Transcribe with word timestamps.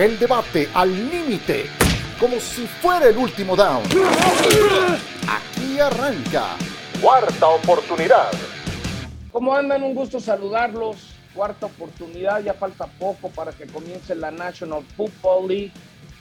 El 0.00 0.18
debate 0.18 0.66
al 0.72 0.90
límite, 1.10 1.66
como 2.18 2.40
si 2.40 2.66
fuera 2.66 3.08
el 3.08 3.18
último 3.18 3.54
down. 3.54 3.82
Aquí 5.28 5.78
arranca. 5.78 6.56
Cuarta 7.02 7.48
oportunidad. 7.48 8.30
¿Cómo 9.30 9.54
andan? 9.54 9.82
Un 9.82 9.94
gusto 9.94 10.18
saludarlos. 10.18 10.96
Cuarta 11.34 11.66
oportunidad, 11.66 12.42
ya 12.42 12.54
falta 12.54 12.86
poco 12.86 13.28
para 13.28 13.52
que 13.52 13.66
comience 13.66 14.14
la 14.14 14.30
National 14.30 14.82
Football 14.96 15.48
League, 15.48 15.72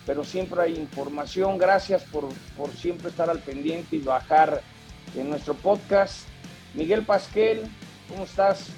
pero 0.06 0.26
siempre 0.26 0.62
hay 0.62 0.76
información. 0.76 1.58
Gracias 1.58 2.04
por, 2.04 2.28
por 2.58 2.76
siempre 2.76 3.08
estar 3.08 3.30
al 3.30 3.40
pendiente 3.40 3.96
y 3.96 4.00
bajar 4.00 4.62
en 5.16 5.30
nuestro 5.30 5.54
podcast. 5.54 6.28
Miguel 6.74 7.06
Pasquel, 7.06 7.62
¿cómo 8.10 8.26
estás? 8.26 8.72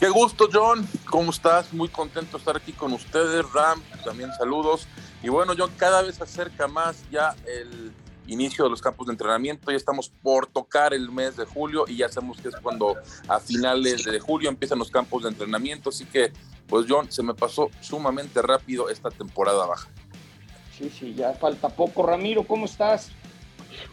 Qué 0.00 0.08
gusto, 0.08 0.48
John. 0.52 0.86
¿Cómo 1.08 1.30
estás? 1.30 1.72
Muy 1.72 1.88
contento 1.88 2.32
de 2.32 2.38
estar 2.38 2.56
aquí 2.56 2.72
con 2.72 2.92
ustedes. 2.92 3.50
Ram, 3.52 3.82
también 4.04 4.30
saludos. 4.36 4.88
Y 5.22 5.28
bueno, 5.28 5.54
John, 5.56 5.70
cada 5.76 6.02
vez 6.02 6.20
acerca 6.20 6.66
más 6.66 7.08
ya 7.10 7.34
el 7.46 7.92
inicio 8.26 8.64
de 8.64 8.70
los 8.70 8.82
campos 8.82 9.06
de 9.06 9.12
entrenamiento. 9.12 9.70
Ya 9.70 9.76
estamos 9.76 10.10
por 10.22 10.46
tocar 10.46 10.94
el 10.94 11.10
mes 11.10 11.36
de 11.36 11.44
julio 11.44 11.84
y 11.86 11.96
ya 11.96 12.08
sabemos 12.08 12.38
que 12.40 12.48
es 12.48 12.56
cuando 12.56 12.96
a 13.28 13.38
finales 13.38 14.04
de 14.04 14.18
julio 14.18 14.48
empiezan 14.48 14.78
los 14.78 14.90
campos 14.90 15.22
de 15.22 15.28
entrenamiento. 15.30 15.90
Así 15.90 16.04
que, 16.04 16.32
pues, 16.66 16.86
John, 16.88 17.10
se 17.10 17.22
me 17.22 17.34
pasó 17.34 17.70
sumamente 17.80 18.42
rápido 18.42 18.88
esta 18.88 19.10
temporada 19.10 19.64
baja. 19.64 19.88
Sí, 20.76 20.90
sí, 20.90 21.14
ya 21.14 21.32
falta 21.34 21.68
poco. 21.68 22.04
Ramiro, 22.04 22.44
¿cómo 22.44 22.66
estás? 22.66 23.10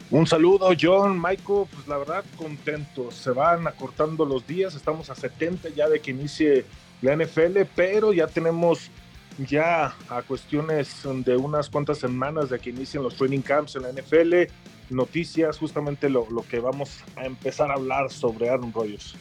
Un 0.09 0.27
saludo, 0.27 0.69
John, 0.79 1.17
Michael, 1.17 1.67
pues 1.73 1.87
la 1.87 1.97
verdad 1.97 2.25
contento. 2.35 3.11
Se 3.11 3.31
van 3.31 3.67
acortando 3.67 4.25
los 4.25 4.45
días, 4.45 4.75
estamos 4.75 5.09
a 5.09 5.15
70 5.15 5.69
ya 5.69 5.87
de 5.87 5.99
que 5.99 6.11
inicie 6.11 6.65
la 7.01 7.15
NFL, 7.15 7.61
pero 7.75 8.13
ya 8.13 8.27
tenemos 8.27 8.91
ya 9.37 9.95
a 10.09 10.21
cuestiones 10.21 11.01
de 11.25 11.35
unas 11.35 11.69
cuantas 11.69 11.99
semanas 11.99 12.49
de 12.49 12.59
que 12.59 12.69
inicien 12.69 13.03
los 13.03 13.15
training 13.15 13.41
camps 13.41 13.75
en 13.75 13.83
la 13.83 13.91
NFL, 13.91 14.51
noticias, 14.89 15.57
justamente 15.57 16.09
lo, 16.09 16.29
lo 16.29 16.43
que 16.43 16.59
vamos 16.59 16.99
a 17.15 17.25
empezar 17.25 17.71
a 17.71 17.75
hablar 17.75 18.11
sobre 18.11 18.49
Aaron 18.49 18.73
Rodgers. 18.73 19.15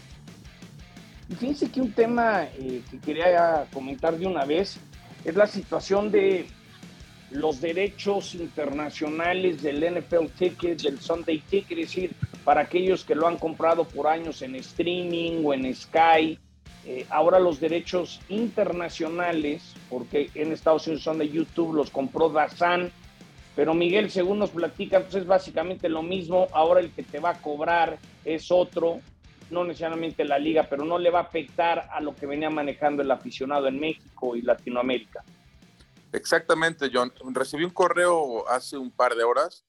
Fíjense 1.38 1.70
que 1.70 1.80
un 1.80 1.92
tema 1.92 2.44
eh, 2.58 2.82
que 2.90 2.98
quería 2.98 3.66
comentar 3.72 4.18
de 4.18 4.26
una 4.26 4.44
vez 4.44 4.78
es 5.24 5.36
la 5.36 5.46
situación 5.46 6.10
de 6.10 6.46
los 7.30 7.60
derechos 7.60 8.34
internacionales 8.34 9.62
del 9.62 9.84
NFL 9.84 10.26
Ticket, 10.36 10.82
del 10.82 11.00
Sunday 11.00 11.38
Ticket, 11.38 11.78
es 11.78 11.88
decir, 11.88 12.12
para 12.44 12.62
aquellos 12.62 13.04
que 13.04 13.14
lo 13.14 13.26
han 13.28 13.36
comprado 13.36 13.84
por 13.84 14.08
años 14.08 14.42
en 14.42 14.56
streaming 14.56 15.44
o 15.44 15.54
en 15.54 15.74
Sky, 15.74 16.38
eh, 16.86 17.06
ahora 17.10 17.38
los 17.38 17.60
derechos 17.60 18.20
internacionales, 18.28 19.74
porque 19.88 20.30
en 20.34 20.52
Estados 20.52 20.86
Unidos 20.86 21.04
son 21.04 21.18
de 21.18 21.28
YouTube, 21.28 21.74
los 21.74 21.90
compró 21.90 22.30
Dazan, 22.30 22.90
pero 23.54 23.74
Miguel, 23.74 24.10
según 24.10 24.38
nos 24.38 24.50
platican, 24.50 25.02
pues 25.02 25.16
es 25.16 25.26
básicamente 25.26 25.88
lo 25.88 26.02
mismo, 26.02 26.48
ahora 26.52 26.80
el 26.80 26.90
que 26.90 27.02
te 27.02 27.20
va 27.20 27.30
a 27.30 27.42
cobrar 27.42 27.98
es 28.24 28.50
otro, 28.50 29.00
no 29.50 29.64
necesariamente 29.64 30.24
la 30.24 30.38
liga, 30.38 30.66
pero 30.68 30.84
no 30.84 30.98
le 30.98 31.10
va 31.10 31.20
a 31.20 31.22
afectar 31.22 31.88
a 31.92 32.00
lo 32.00 32.14
que 32.14 32.26
venía 32.26 32.50
manejando 32.50 33.02
el 33.02 33.10
aficionado 33.10 33.68
en 33.68 33.78
México 33.78 34.34
y 34.34 34.42
Latinoamérica. 34.42 35.22
Exactamente, 36.12 36.90
John. 36.92 37.12
Recibí 37.32 37.64
un 37.64 37.70
correo 37.70 38.48
hace 38.48 38.76
un 38.76 38.90
par 38.90 39.14
de 39.14 39.24
horas 39.24 39.64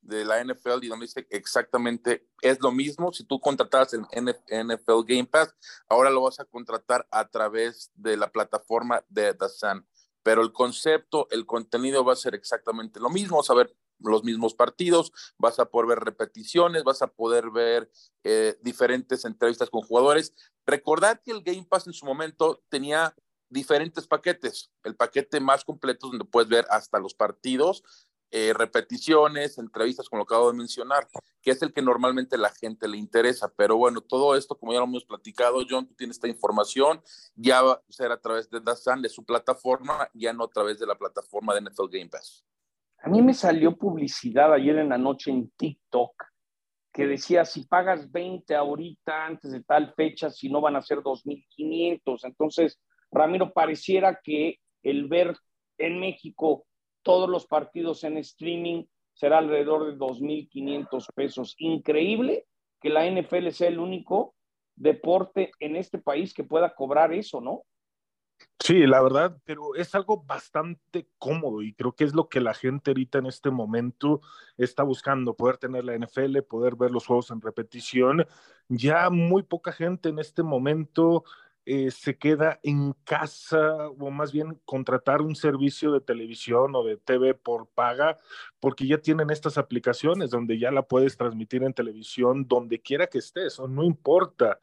de 0.00 0.24
la 0.24 0.42
NFL 0.42 0.82
y 0.82 0.88
donde 0.88 1.06
dice 1.06 1.26
exactamente 1.30 2.28
es 2.40 2.60
lo 2.60 2.70
mismo. 2.72 3.12
Si 3.12 3.24
tú 3.24 3.40
contratabas 3.40 3.94
en 3.94 4.04
NFL 4.04 5.04
Game 5.06 5.26
Pass, 5.26 5.54
ahora 5.88 6.10
lo 6.10 6.22
vas 6.22 6.40
a 6.40 6.44
contratar 6.44 7.06
a 7.10 7.28
través 7.28 7.90
de 7.94 8.16
la 8.16 8.30
plataforma 8.30 9.04
de 9.08 9.36
Sun. 9.48 9.86
Pero 10.22 10.42
el 10.42 10.52
concepto, 10.52 11.26
el 11.30 11.46
contenido 11.46 12.04
va 12.04 12.12
a 12.12 12.16
ser 12.16 12.34
exactamente 12.34 13.00
lo 13.00 13.10
mismo. 13.10 13.38
Vas 13.38 13.50
a 13.50 13.54
ver 13.54 13.74
los 14.00 14.24
mismos 14.24 14.54
partidos, 14.54 15.12
vas 15.38 15.58
a 15.58 15.66
poder 15.66 15.88
ver 15.88 16.00
repeticiones, 16.00 16.84
vas 16.84 17.02
a 17.02 17.08
poder 17.08 17.50
ver 17.50 17.90
eh, 18.24 18.56
diferentes 18.62 19.24
entrevistas 19.24 19.70
con 19.70 19.82
jugadores. 19.82 20.34
Recordad 20.66 21.20
que 21.24 21.32
el 21.32 21.42
Game 21.42 21.66
Pass 21.68 21.86
en 21.86 21.92
su 21.92 22.06
momento 22.06 22.62
tenía 22.68 23.14
diferentes 23.48 24.06
paquetes. 24.06 24.70
El 24.84 24.96
paquete 24.96 25.40
más 25.40 25.64
completo 25.64 26.08
donde 26.08 26.24
puedes 26.24 26.48
ver 26.48 26.66
hasta 26.70 26.98
los 26.98 27.14
partidos, 27.14 27.82
eh, 28.30 28.52
repeticiones, 28.54 29.56
entrevistas, 29.56 30.08
como 30.08 30.18
lo 30.18 30.24
acabo 30.24 30.50
de 30.50 30.58
mencionar, 30.58 31.08
que 31.40 31.50
es 31.50 31.62
el 31.62 31.72
que 31.72 31.80
normalmente 31.80 32.36
la 32.36 32.50
gente 32.50 32.86
le 32.86 32.98
interesa. 32.98 33.50
Pero 33.56 33.76
bueno, 33.76 34.02
todo 34.02 34.36
esto, 34.36 34.56
como 34.56 34.72
ya 34.72 34.80
lo 34.80 34.84
hemos 34.84 35.04
platicado, 35.04 35.64
John, 35.68 35.86
tú 35.86 35.94
tienes 35.94 36.16
esta 36.16 36.28
información, 36.28 37.00
ya 37.34 37.62
va 37.62 37.72
a 37.72 37.82
ser 37.88 38.12
a 38.12 38.20
través 38.20 38.50
de 38.50 38.60
Dazan, 38.60 39.00
de 39.00 39.08
su 39.08 39.24
plataforma, 39.24 40.10
ya 40.12 40.32
no 40.32 40.44
a 40.44 40.48
través 40.48 40.78
de 40.78 40.86
la 40.86 40.94
plataforma 40.94 41.54
de 41.54 41.62
NFL 41.62 41.88
Game 41.90 42.10
Pass. 42.10 42.44
A 43.00 43.08
mí 43.08 43.22
me 43.22 43.32
salió 43.32 43.76
publicidad 43.76 44.52
ayer 44.52 44.76
en 44.76 44.90
la 44.90 44.98
noche 44.98 45.30
en 45.30 45.50
TikTok 45.50 46.12
que 46.92 47.06
decía, 47.06 47.44
si 47.44 47.64
pagas 47.64 48.10
20 48.10 48.56
ahorita 48.56 49.26
antes 49.26 49.52
de 49.52 49.62
tal 49.62 49.94
fecha, 49.94 50.30
si 50.30 50.50
no 50.50 50.60
van 50.60 50.74
a 50.74 50.82
ser 50.82 50.98
2.500. 50.98 52.24
Entonces, 52.24 52.80
Ramiro, 53.10 53.52
pareciera 53.52 54.20
que 54.22 54.58
el 54.82 55.08
ver 55.08 55.36
en 55.78 55.98
México 55.98 56.66
todos 57.02 57.28
los 57.28 57.46
partidos 57.46 58.04
en 58.04 58.18
streaming 58.18 58.84
será 59.14 59.38
alrededor 59.38 59.86
de 59.86 59.98
2.500 59.98 61.06
pesos. 61.14 61.54
Increíble 61.58 62.46
que 62.80 62.90
la 62.90 63.08
NFL 63.10 63.48
sea 63.50 63.68
el 63.68 63.78
único 63.78 64.34
deporte 64.76 65.50
en 65.58 65.76
este 65.76 65.98
país 65.98 66.32
que 66.32 66.44
pueda 66.44 66.74
cobrar 66.74 67.12
eso, 67.12 67.40
¿no? 67.40 67.64
Sí, 68.60 68.86
la 68.86 69.00
verdad, 69.00 69.36
pero 69.44 69.74
es 69.74 69.94
algo 69.94 70.22
bastante 70.22 71.08
cómodo 71.18 71.62
y 71.62 71.72
creo 71.74 71.92
que 71.92 72.04
es 72.04 72.14
lo 72.14 72.28
que 72.28 72.40
la 72.40 72.54
gente 72.54 72.90
ahorita 72.90 73.18
en 73.18 73.26
este 73.26 73.50
momento 73.50 74.20
está 74.56 74.82
buscando, 74.82 75.34
poder 75.34 75.58
tener 75.58 75.84
la 75.84 75.94
NFL, 75.94 76.42
poder 76.42 76.76
ver 76.76 76.90
los 76.90 77.06
juegos 77.06 77.30
en 77.30 77.40
repetición. 77.40 78.26
Ya 78.68 79.10
muy 79.10 79.42
poca 79.42 79.72
gente 79.72 80.10
en 80.10 80.18
este 80.18 80.42
momento 80.42 81.24
eh, 81.70 81.90
se 81.90 82.16
queda 82.16 82.60
en 82.62 82.94
casa 83.04 83.88
o 83.88 84.10
más 84.10 84.32
bien 84.32 84.58
contratar 84.64 85.20
un 85.20 85.36
servicio 85.36 85.92
de 85.92 86.00
televisión 86.00 86.74
o 86.74 86.82
de 86.82 86.96
TV 86.96 87.34
por 87.34 87.66
paga, 87.66 88.16
porque 88.58 88.86
ya 88.86 88.96
tienen 88.96 89.28
estas 89.28 89.58
aplicaciones 89.58 90.30
donde 90.30 90.58
ya 90.58 90.70
la 90.70 90.80
puedes 90.80 91.18
transmitir 91.18 91.62
en 91.62 91.74
televisión 91.74 92.48
donde 92.48 92.80
quiera 92.80 93.06
que 93.06 93.18
estés, 93.18 93.60
o 93.60 93.68
no 93.68 93.84
importa. 93.84 94.58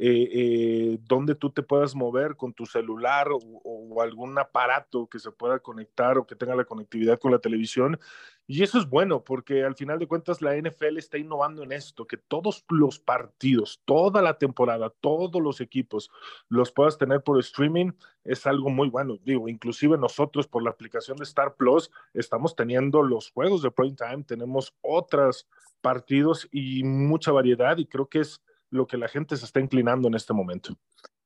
Eh, 0.00 0.28
eh, 0.32 0.98
donde 1.08 1.34
tú 1.34 1.50
te 1.50 1.64
puedas 1.64 1.96
mover 1.96 2.36
con 2.36 2.52
tu 2.52 2.66
celular 2.66 3.30
o, 3.32 4.00
algún 4.00 4.38
aparato 4.38 5.08
que 5.08 5.18
se 5.18 5.32
pueda 5.32 5.58
conectar 5.58 6.18
o 6.18 6.24
que 6.24 6.36
tenga 6.36 6.54
la 6.54 6.64
conectividad 6.64 7.18
con 7.18 7.32
la 7.32 7.40
televisión. 7.40 7.98
Y 8.46 8.62
eso 8.62 8.78
es 8.78 8.88
bueno 8.88 9.24
porque 9.24 9.64
al 9.64 9.74
final 9.74 9.98
de 9.98 10.06
cuentas 10.06 10.40
la 10.40 10.56
NFL 10.56 10.98
está 10.98 11.18
innovando 11.18 11.64
en 11.64 11.72
esto, 11.72 12.06
que 12.06 12.16
todos 12.16 12.64
los 12.68 13.00
partidos, 13.00 13.82
toda 13.84 14.22
la 14.22 14.38
temporada, 14.38 14.94
todos 15.00 15.42
los 15.42 15.60
equipos 15.60 16.12
los 16.48 16.70
puedas 16.70 16.96
tener 16.96 17.24
por 17.24 17.40
streaming 17.40 17.90
es 18.22 18.46
algo 18.46 18.70
muy 18.70 18.88
bueno. 18.88 19.18
Digo, 19.24 19.48
inclusive 19.48 19.98
nosotros 19.98 20.46
por 20.46 20.62
la 20.62 20.70
aplicación 20.70 21.16
de 21.16 21.24
Star 21.24 21.56
Plus 21.56 21.90
estamos 22.14 22.54
teniendo 22.54 23.02
los 23.02 23.32
juegos 23.32 23.62
de 23.62 23.72
prime 23.72 23.96
time, 23.96 24.22
tenemos 24.22 24.72
otros 24.80 25.48
partidos 25.80 26.48
y 26.52 26.84
mucha 26.84 27.32
variedad 27.32 27.76
y 27.78 27.86
creo 27.86 28.06
que 28.06 28.20
es 28.20 28.40
lo 28.70 28.86
que 28.86 28.96
la 28.96 29.08
gente 29.08 29.36
se 29.36 29.44
está 29.44 29.60
inclinando 29.60 30.08
en 30.08 30.14
este 30.14 30.32
momento. 30.32 30.76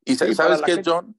Y 0.05 0.17
sabes 0.17 0.63
qué, 0.63 0.83
John? 0.85 1.17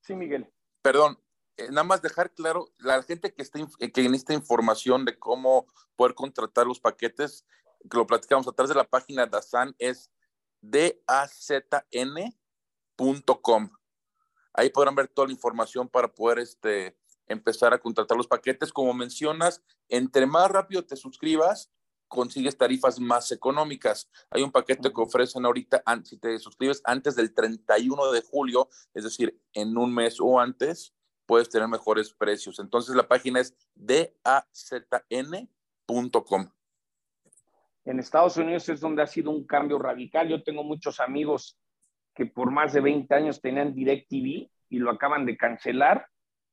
Sí, 0.00 0.14
Miguel. 0.14 0.46
Perdón, 0.82 1.18
eh, 1.56 1.68
nada 1.70 1.84
más 1.84 2.02
dejar 2.02 2.32
claro, 2.32 2.72
la 2.78 3.02
gente 3.02 3.34
que, 3.34 3.42
está, 3.42 3.58
eh, 3.58 3.90
que 3.90 4.06
esta 4.06 4.32
información 4.32 5.04
de 5.04 5.18
cómo 5.18 5.66
poder 5.96 6.14
contratar 6.14 6.66
los 6.66 6.80
paquetes, 6.80 7.44
que 7.90 7.96
lo 7.96 8.06
platicamos 8.06 8.46
a 8.46 8.52
través 8.52 8.68
de 8.68 8.76
la 8.76 8.84
página 8.84 9.24
de 9.24 9.30
Dazan, 9.30 9.74
es 9.78 10.10
dazn.com. 10.60 10.90
Ahí 14.54 14.70
podrán 14.70 14.94
ver 14.94 15.08
toda 15.08 15.26
la 15.26 15.32
información 15.32 15.88
para 15.88 16.08
poder 16.08 16.38
este, 16.38 16.96
empezar 17.26 17.74
a 17.74 17.78
contratar 17.78 18.16
los 18.16 18.26
paquetes. 18.26 18.72
Como 18.72 18.94
mencionas, 18.94 19.62
entre 19.88 20.26
más 20.26 20.50
rápido 20.50 20.84
te 20.84 20.96
suscribas, 20.96 21.70
consigues 22.08 22.56
tarifas 22.56 22.98
más 22.98 23.30
económicas. 23.30 24.10
Hay 24.30 24.42
un 24.42 24.50
paquete 24.50 24.92
que 24.92 25.00
ofrecen 25.00 25.44
ahorita, 25.44 25.82
si 26.04 26.18
te 26.18 26.38
suscribes 26.38 26.80
antes 26.84 27.14
del 27.14 27.32
31 27.34 28.10
de 28.12 28.22
julio, 28.22 28.68
es 28.94 29.04
decir, 29.04 29.38
en 29.52 29.76
un 29.76 29.94
mes 29.94 30.18
o 30.20 30.40
antes, 30.40 30.94
puedes 31.26 31.48
tener 31.50 31.68
mejores 31.68 32.12
precios. 32.12 32.58
Entonces 32.58 32.96
la 32.96 33.06
página 33.06 33.40
es 33.40 33.54
dazn.com. 33.74 34.48
En 37.84 37.98
Estados 37.98 38.36
Unidos 38.36 38.68
es 38.68 38.80
donde 38.80 39.02
ha 39.02 39.06
sido 39.06 39.30
un 39.30 39.46
cambio 39.46 39.78
radical. 39.78 40.28
Yo 40.28 40.42
tengo 40.42 40.64
muchos 40.64 41.00
amigos 41.00 41.58
que 42.14 42.26
por 42.26 42.50
más 42.50 42.72
de 42.72 42.80
20 42.80 43.14
años 43.14 43.40
tenían 43.40 43.74
DirecTV 43.74 44.50
y 44.70 44.78
lo 44.78 44.90
acaban 44.90 45.24
de 45.24 45.36
cancelar 45.36 46.06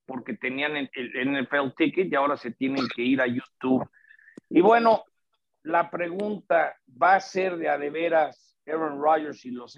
porque 0.06 0.34
tenían 0.34 0.76
el, 0.76 0.90
el 0.94 1.42
NFL 1.42 1.74
Ticket 1.76 2.10
y 2.10 2.14
ahora 2.14 2.36
se 2.36 2.52
tienen 2.52 2.86
que 2.94 3.02
ir 3.02 3.20
a 3.20 3.26
YouTube. 3.26 3.88
Y 4.48 4.60
bueno, 4.60 5.04
la 5.66 5.90
pregunta 5.90 6.76
va 7.02 7.16
a 7.16 7.20
ser 7.20 7.56
de 7.56 7.68
a 7.68 7.76
de 7.76 7.90
veras 7.90 8.56
Aaron 8.66 9.00
Rodgers 9.00 9.44
y 9.44 9.50
los, 9.50 9.76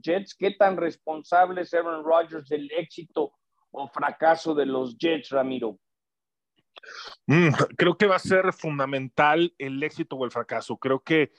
Jets, 0.00 0.34
¿qué 0.34 0.52
tan 0.52 0.76
responsable 0.76 1.62
es 1.62 1.74
Aaron 1.74 2.04
Rodgers 2.04 2.48
del 2.48 2.70
éxito 2.72 3.32
o 3.70 3.88
fracaso 3.88 4.54
de 4.54 4.66
los 4.66 4.96
Jets, 4.96 5.30
Ramiro? 5.30 5.78
Mm, 7.26 7.48
creo 7.76 7.96
que 7.96 8.06
va 8.06 8.16
a 8.16 8.20
ser 8.20 8.52
fundamental 8.52 9.52
el 9.58 9.82
éxito 9.82 10.16
o 10.16 10.24
el 10.24 10.30
fracaso. 10.30 10.76
Creo 10.76 11.00
que 11.00 11.32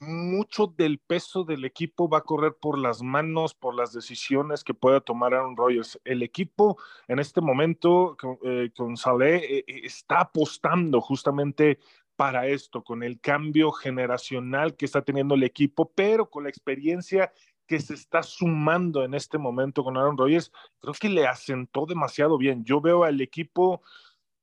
mucho 0.00 0.66
del 0.66 0.98
peso 0.98 1.44
del 1.44 1.64
equipo 1.64 2.08
va 2.08 2.18
a 2.18 2.24
correr 2.24 2.54
por 2.58 2.78
las 2.78 3.02
manos, 3.02 3.54
por 3.54 3.74
las 3.74 3.92
decisiones 3.92 4.64
que 4.64 4.74
pueda 4.74 5.00
tomar 5.00 5.34
Aaron 5.34 5.56
Rodgers. 5.56 6.00
El 6.04 6.22
equipo 6.22 6.78
en 7.08 7.18
este 7.18 7.40
momento 7.40 8.16
con, 8.18 8.38
eh, 8.44 8.70
Saleh 8.96 9.36
eh, 9.36 9.64
eh, 9.66 9.80
está 9.84 10.20
apostando 10.20 11.00
justamente 11.00 11.78
para 12.16 12.46
esto, 12.46 12.82
con 12.82 13.02
el 13.02 13.20
cambio 13.20 13.70
generacional 13.70 14.74
que 14.74 14.86
está 14.86 15.02
teniendo 15.02 15.34
el 15.34 15.42
equipo, 15.42 15.92
pero 15.94 16.28
con 16.28 16.44
la 16.44 16.50
experiencia 16.50 17.32
que 17.66 17.80
se 17.80 17.94
está 17.94 18.22
sumando 18.22 19.04
en 19.04 19.14
este 19.14 19.38
momento 19.38 19.84
con 19.84 19.96
Aaron 19.96 20.16
Rodgers, 20.16 20.52
creo 20.80 20.94
que 20.94 21.08
le 21.08 21.26
asentó 21.26 21.84
demasiado 21.86 22.38
bien. 22.38 22.64
Yo 22.64 22.80
veo 22.80 23.04
al 23.04 23.20
equipo 23.20 23.82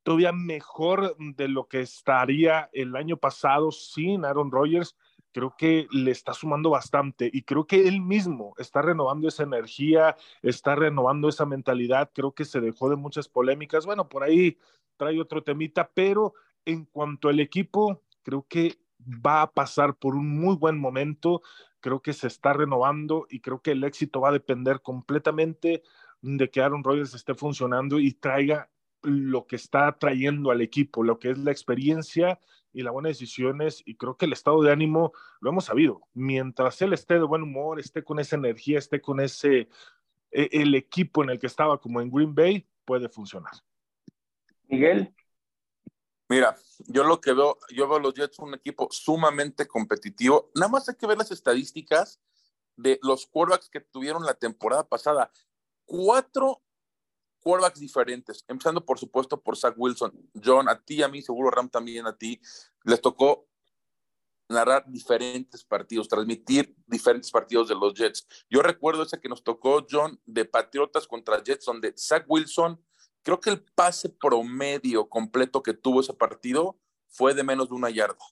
todavía 0.04 0.34
mejor 0.34 1.16
de 1.18 1.48
lo 1.48 1.68
que 1.68 1.82
estaría 1.82 2.70
el 2.74 2.96
año 2.96 3.18
pasado 3.18 3.72
sin 3.72 4.26
Aaron 4.26 4.52
Rodgers. 4.52 4.96
Creo 5.32 5.56
que 5.58 5.88
le 5.92 6.12
está 6.12 6.34
sumando 6.34 6.70
bastante 6.70 7.30
y 7.34 7.42
creo 7.42 7.66
que 7.66 7.88
él 7.88 8.02
mismo 8.02 8.54
está 8.58 8.84
renovando 8.84 9.28
esa 9.28 9.44
energía, 9.44 10.16
está 10.44 10.76
renovando 10.76 11.28
esa 11.28 11.46
mentalidad, 11.46 12.12
creo 12.14 12.34
que 12.34 12.46
se 12.46 12.62
dejó 12.62 12.90
de 12.90 12.98
muchas 12.98 13.28
polémicas, 13.30 13.86
bueno, 13.86 14.08
por 14.10 14.24
ahí 14.24 14.60
trae 14.96 15.20
otro 15.20 15.42
temita, 15.42 15.90
pero 15.92 16.36
en 16.66 16.86
cuanto 16.86 17.30
al 17.30 17.40
equipo, 17.40 18.02
creo 18.24 18.46
que 18.48 18.78
va 19.00 19.42
a 19.42 19.52
pasar 19.52 19.96
por 19.96 20.16
un 20.16 20.40
muy 20.40 20.56
buen 20.56 20.78
momento, 20.78 21.42
creo 21.80 22.02
que 22.02 22.14
se 22.14 22.28
está 22.28 22.54
renovando 22.54 23.28
y 23.30 23.42
creo 23.42 23.62
que 23.62 23.72
el 23.72 23.84
éxito 23.84 24.22
va 24.22 24.30
a 24.30 24.34
depender 24.34 24.82
completamente 24.82 25.84
de 26.22 26.50
que 26.50 26.62
Aaron 26.62 26.84
Rodgers 26.84 27.14
esté 27.14 27.36
funcionando 27.36 28.00
y 28.00 28.14
traiga 28.14 28.70
lo 29.02 29.46
que 29.46 29.58
está 29.58 29.98
trayendo 30.00 30.52
al 30.52 30.62
equipo, 30.62 31.04
lo 31.04 31.20
que 31.20 31.32
es 31.32 31.38
la 31.38 31.52
experiencia 31.52 32.40
y 32.72 32.82
la 32.82 32.92
buena 32.92 33.10
decisiones 33.10 33.84
y 33.86 33.96
creo 33.96 34.16
que 34.16 34.26
el 34.26 34.34
estado 34.34 34.62
de 34.64 34.72
ánimo 34.72 35.12
lo 35.42 35.50
hemos 35.50 35.66
sabido. 35.66 36.02
Mientras 36.14 36.82
él 36.82 36.94
esté 36.94 37.16
de 37.16 37.24
buen 37.24 37.44
humor, 37.44 37.80
esté 37.80 38.04
con 38.04 38.20
esa 38.20 38.38
energía, 38.38 38.80
esté 38.80 39.02
con 39.02 39.20
ese 39.20 39.68
e, 40.32 40.50
el 40.52 40.74
equipo 40.76 41.24
en 41.24 41.30
el 41.30 41.40
que 41.40 41.48
estaba 41.48 41.80
como 41.80 42.02
en 42.02 42.10
Green 42.10 42.34
Bay, 42.34 42.66
puede 42.86 43.10
funcionar. 43.10 43.54
Miguel. 44.70 45.14
Mira, 46.34 46.58
yo 46.88 47.04
lo 47.04 47.22
que 47.22 47.32
veo, 47.32 47.60
yo 47.70 47.88
veo 47.88 48.00
los 48.00 48.16
Jets 48.16 48.40
un 48.40 48.56
equipo 48.56 48.88
sumamente 48.90 49.68
competitivo. 49.68 50.50
Nada 50.56 50.68
más 50.72 50.90
hay 50.90 50.96
que 50.96 51.06
ver 51.06 51.16
las 51.16 51.30
estadísticas 51.30 52.20
de 52.76 52.98
los 53.04 53.28
quarterbacks 53.28 53.70
que 53.70 53.82
tuvieron 53.82 54.26
la 54.26 54.34
temporada 54.34 54.84
pasada. 54.84 55.32
Cuatro 55.86 56.64
quarterbacks 57.40 57.80
diferentes, 57.80 58.44
empezando 58.48 58.84
por 58.84 58.98
supuesto 58.98 59.40
por 59.40 59.56
Zach 59.56 59.76
Wilson. 59.78 60.12
John, 60.44 60.68
a 60.70 60.84
ti, 60.84 61.04
a 61.04 61.08
mí, 61.08 61.22
seguro 61.22 61.52
Ram 61.52 61.70
también 61.70 62.08
a 62.08 62.18
ti, 62.18 62.42
les 62.84 63.00
tocó 63.00 63.48
narrar 64.50 64.86
diferentes 64.90 65.64
partidos, 65.64 66.08
transmitir 66.08 66.76
diferentes 66.88 67.30
partidos 67.30 67.70
de 67.70 67.76
los 67.76 67.94
Jets. 67.94 68.26
Yo 68.50 68.64
recuerdo 68.64 69.04
ese 69.04 69.20
que 69.20 69.30
nos 69.30 69.44
tocó, 69.44 69.86
John, 69.88 70.20
de 70.26 70.46
Patriotas 70.46 71.06
contra 71.06 71.44
Jets, 71.44 71.66
donde 71.66 71.94
Zach 71.96 72.26
Wilson, 72.28 72.84
creo 73.24 73.40
que 73.40 73.50
el 73.50 73.64
pase 73.64 74.10
promedio 74.10 75.10
completo 75.10 75.64
que 75.64 75.74
tuvo 75.74 76.02
ese 76.02 76.14
partido 76.14 76.78
fue 77.08 77.34
de 77.34 77.44
menos 77.44 77.70
de 77.70 77.76
una 77.76 77.90
yarda. 77.90 78.26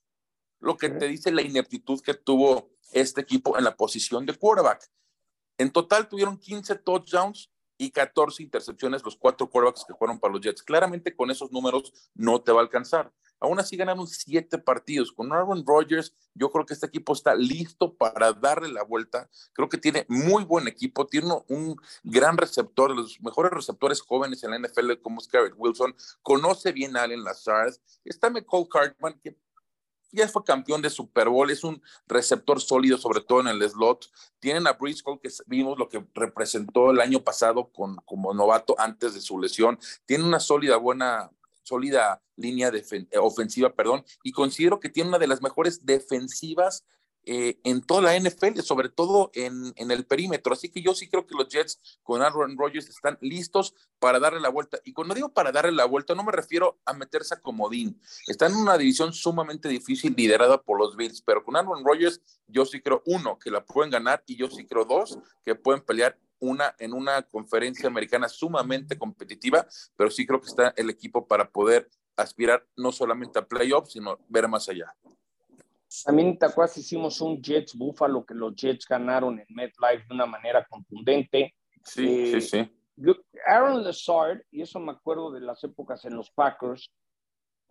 Lo 0.59 0.77
que 0.77 0.89
te 0.89 1.07
dice 1.07 1.31
la 1.31 1.41
ineptitud 1.41 2.01
que 2.01 2.13
tuvo 2.13 2.69
este 2.91 3.21
equipo 3.21 3.57
en 3.57 3.63
la 3.63 3.75
posición 3.75 4.25
de 4.25 4.35
quarterback. 4.35 4.91
En 5.57 5.71
total 5.71 6.07
tuvieron 6.07 6.37
15 6.37 6.75
touchdowns 6.75 7.51
y 7.77 7.89
14 7.91 8.43
intercepciones 8.43 9.03
los 9.03 9.15
cuatro 9.15 9.49
quarterbacks 9.49 9.85
que 9.85 9.95
fueron 9.95 10.19
para 10.19 10.33
los 10.33 10.41
Jets. 10.41 10.61
Claramente 10.61 11.15
con 11.15 11.31
esos 11.31 11.51
números 11.51 11.91
no 12.13 12.41
te 12.41 12.51
va 12.51 12.59
a 12.59 12.63
alcanzar. 12.63 13.11
Aún 13.41 13.59
así 13.59 13.75
ganaron 13.75 14.07
siete 14.07 14.57
partidos. 14.57 15.11
Con 15.11 15.33
Aaron 15.33 15.65
Rodgers, 15.65 16.15
yo 16.35 16.49
creo 16.51 16.65
que 16.65 16.73
este 16.73 16.85
equipo 16.85 17.13
está 17.13 17.35
listo 17.35 17.93
para 17.93 18.31
darle 18.31 18.69
la 18.69 18.83
vuelta. 18.83 19.29
Creo 19.51 19.67
que 19.67 19.77
tiene 19.77 20.05
muy 20.07 20.43
buen 20.43 20.67
equipo, 20.67 21.07
tiene 21.07 21.33
un 21.49 21.75
gran 22.03 22.37
receptor, 22.37 22.95
los 22.95 23.19
mejores 23.19 23.51
receptores 23.51 23.99
jóvenes 23.99 24.43
en 24.43 24.51
la 24.51 24.59
NFL 24.59 24.93
como 25.01 25.19
es 25.19 25.27
Garrett 25.27 25.55
Wilson. 25.57 25.95
Conoce 26.21 26.71
bien 26.71 26.95
a 26.95 27.03
Allen 27.03 27.23
Lazard. 27.23 27.73
Está 28.05 28.29
McCall 28.29 28.69
Cartman, 28.69 29.19
que 29.19 29.35
ya 30.11 30.27
fue 30.27 30.43
campeón 30.43 30.81
de 30.81 30.89
Super 30.89 31.29
Bowl, 31.29 31.49
es 31.49 31.63
un 31.63 31.81
receptor 32.05 32.61
sólido, 32.61 32.97
sobre 32.97 33.21
todo 33.21 33.41
en 33.41 33.47
el 33.47 33.67
slot. 33.69 34.09
Tienen 34.39 34.67
a 34.67 34.73
Briscoe, 34.73 35.19
que 35.19 35.29
vimos 35.47 35.79
lo 35.79 35.89
que 35.89 36.05
representó 36.13 36.91
el 36.91 36.99
año 36.99 37.23
pasado 37.23 37.71
con, 37.71 37.95
como 38.05 38.33
novato 38.33 38.75
antes 38.77 39.13
de 39.13 39.21
su 39.21 39.39
lesión. 39.39 39.79
Tiene 40.05 40.25
una 40.25 40.39
sólida, 40.39 40.77
buena, 40.77 41.31
sólida 41.63 42.21
línea 42.35 42.71
ofensiva, 43.19 43.73
perdón, 43.73 44.03
y 44.23 44.31
considero 44.31 44.79
que 44.79 44.89
tiene 44.89 45.09
una 45.09 45.19
de 45.19 45.27
las 45.27 45.41
mejores 45.41 45.85
defensivas 45.85 46.83
eh, 47.23 47.59
en 47.63 47.81
toda 47.83 48.01
la 48.01 48.19
NFL, 48.19 48.61
sobre 48.61 48.89
todo 48.89 49.29
en, 49.35 49.73
en, 49.75 49.91
el 49.91 50.05
perímetro. 50.07 50.53
Así 50.53 50.69
que 50.69 50.81
yo 50.81 50.95
sí 50.95 51.07
creo 51.07 51.27
que 51.27 51.35
los 51.35 51.49
Jets 51.49 51.99
con 52.01 52.23
Aaron 52.23 52.57
Rodgers 52.57 52.89
están 52.89 53.19
listos 53.21 53.75
para 53.99 54.19
darle 54.19 54.39
la 54.39 54.49
vuelta. 54.49 54.79
Y 54.85 54.93
cuando 54.93 55.13
digo 55.13 55.29
para 55.29 55.51
darle 55.51 55.71
la 55.71 55.85
vuelta, 55.85 56.15
no 56.15 56.23
me 56.23 56.31
refiero 56.31 56.79
a 56.83 56.93
meterse 56.93 57.35
a 57.35 57.39
comodín. 57.39 58.01
Están 58.25 58.53
en 58.53 58.57
una 58.57 58.75
división 58.75 59.13
sumamente 59.13 59.69
difícil 59.69 60.15
liderada 60.17 60.59
por 60.63 60.79
los 60.79 60.95
Bills, 60.95 61.21
pero 61.21 61.43
con 61.43 61.55
Aaron 61.55 61.85
Rodgers 61.85 62.21
yo 62.47 62.65
sí 62.65 62.81
creo, 62.81 63.03
uno, 63.05 63.37
que 63.37 63.51
la 63.51 63.63
pueden 63.63 63.91
ganar 63.91 64.23
y 64.25 64.35
yo 64.35 64.49
sí 64.49 64.65
creo, 64.65 64.85
dos, 64.85 65.19
que 65.45 65.53
pueden 65.53 65.83
pelear 65.83 66.17
una, 66.41 66.75
en 66.77 66.93
una 66.93 67.21
conferencia 67.21 67.87
americana 67.87 68.27
sumamente 68.27 68.97
competitiva, 68.97 69.65
pero 69.95 70.11
sí 70.11 70.25
creo 70.25 70.41
que 70.41 70.47
está 70.47 70.73
el 70.75 70.89
equipo 70.89 71.25
para 71.25 71.49
poder 71.49 71.89
aspirar 72.17 72.65
no 72.75 72.91
solamente 72.91 73.39
a 73.39 73.47
playoffs, 73.47 73.93
sino 73.93 74.19
ver 74.27 74.47
más 74.49 74.67
allá. 74.67 74.93
También 76.05 76.37
te 76.37 76.45
acuerdas, 76.45 76.77
hicimos 76.77 77.21
un 77.21 77.41
Jets 77.41 77.75
Buffalo 77.75 78.25
que 78.25 78.33
los 78.33 78.55
Jets 78.55 78.85
ganaron 78.87 79.39
en 79.39 79.45
MetLife 79.49 80.05
de 80.07 80.13
una 80.13 80.25
manera 80.25 80.65
contundente. 80.69 81.55
Sí, 81.83 82.31
sí, 82.31 82.41
sí. 82.41 82.71
Aaron 83.47 83.83
Lazard, 83.83 84.41
y 84.51 84.61
eso 84.61 84.79
me 84.79 84.91
acuerdo 84.91 85.31
de 85.31 85.41
las 85.41 85.63
épocas 85.63 86.05
en 86.05 86.15
los 86.15 86.31
Packers, 86.31 86.91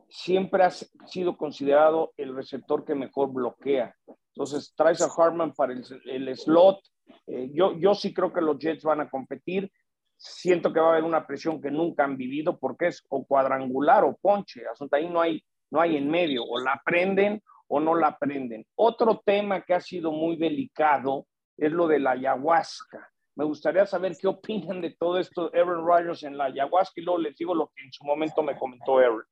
siempre 0.09 0.65
ha 0.65 0.71
sido 0.71 1.37
considerado 1.37 2.13
el 2.17 2.35
receptor 2.35 2.85
que 2.85 2.95
mejor 2.95 3.33
bloquea. 3.33 3.95
Entonces, 4.35 4.75
traes 4.77 5.01
a 5.01 5.09
Hartman 5.17 5.53
para 5.55 5.73
el, 5.73 6.37
slot. 6.37 6.81
Eh, 7.27 7.51
yo, 7.53 7.79
yo 7.79 7.95
sí 7.95 8.13
creo 8.13 8.33
que 8.33 8.41
los 8.41 8.59
Jets 8.59 8.85
van 8.85 9.01
a 9.01 9.11
competir. 9.11 9.71
Siento 10.17 10.73
que 10.73 10.81
va 10.81 10.89
a 10.89 10.93
haber 10.93 11.05
una 11.05 11.27
presión 11.27 11.61
que 11.61 11.71
nunca 11.71 12.05
han 12.05 12.17
vivido 12.17 12.59
porque 12.59 12.89
es 12.89 13.05
o 13.09 13.25
cuadrangular 13.25 14.05
o 14.05 14.17
ponche. 14.17 14.67
Asunto 14.67 14.97
ahí 14.97 15.09
no 15.09 15.21
hay, 15.21 15.43
no 15.71 15.81
hay 15.81 15.97
en 15.97 16.11
medio. 16.11 16.45
O 16.45 16.59
la 16.59 16.81
prenden 16.85 17.43
o 17.69 17.81
no 17.81 17.95
la 17.95 18.09
aprenden. 18.09 18.67
Otro 18.75 19.23
tema 19.25 19.63
que 19.63 19.75
ha 19.75 19.81
sido 19.81 20.13
muy 20.13 20.37
delicado 20.37 21.27
es 21.57 21.73
lo 21.73 21.87
de 21.87 22.01
la 22.01 22.13
ayahuasca. 22.13 23.11
Me 23.37 23.45
gustaría 23.45 23.87
saber 23.87 24.17
qué 24.21 24.27
opinan 24.27 24.81
de 24.81 24.97
todo 24.99 25.19
esto, 25.19 25.51
Aaron 25.55 25.87
Rodgers 25.87 26.25
en 26.25 26.37
la 26.37 26.47
ayahuasca, 26.47 27.01
y 27.01 27.05
luego 27.05 27.21
les 27.21 27.37
digo 27.37 27.55
lo 27.55 27.69
que 27.69 27.85
en 27.85 27.93
su 27.93 28.05
momento 28.05 28.43
me 28.43 28.59
comentó 28.59 28.99
Aaron. 28.99 29.25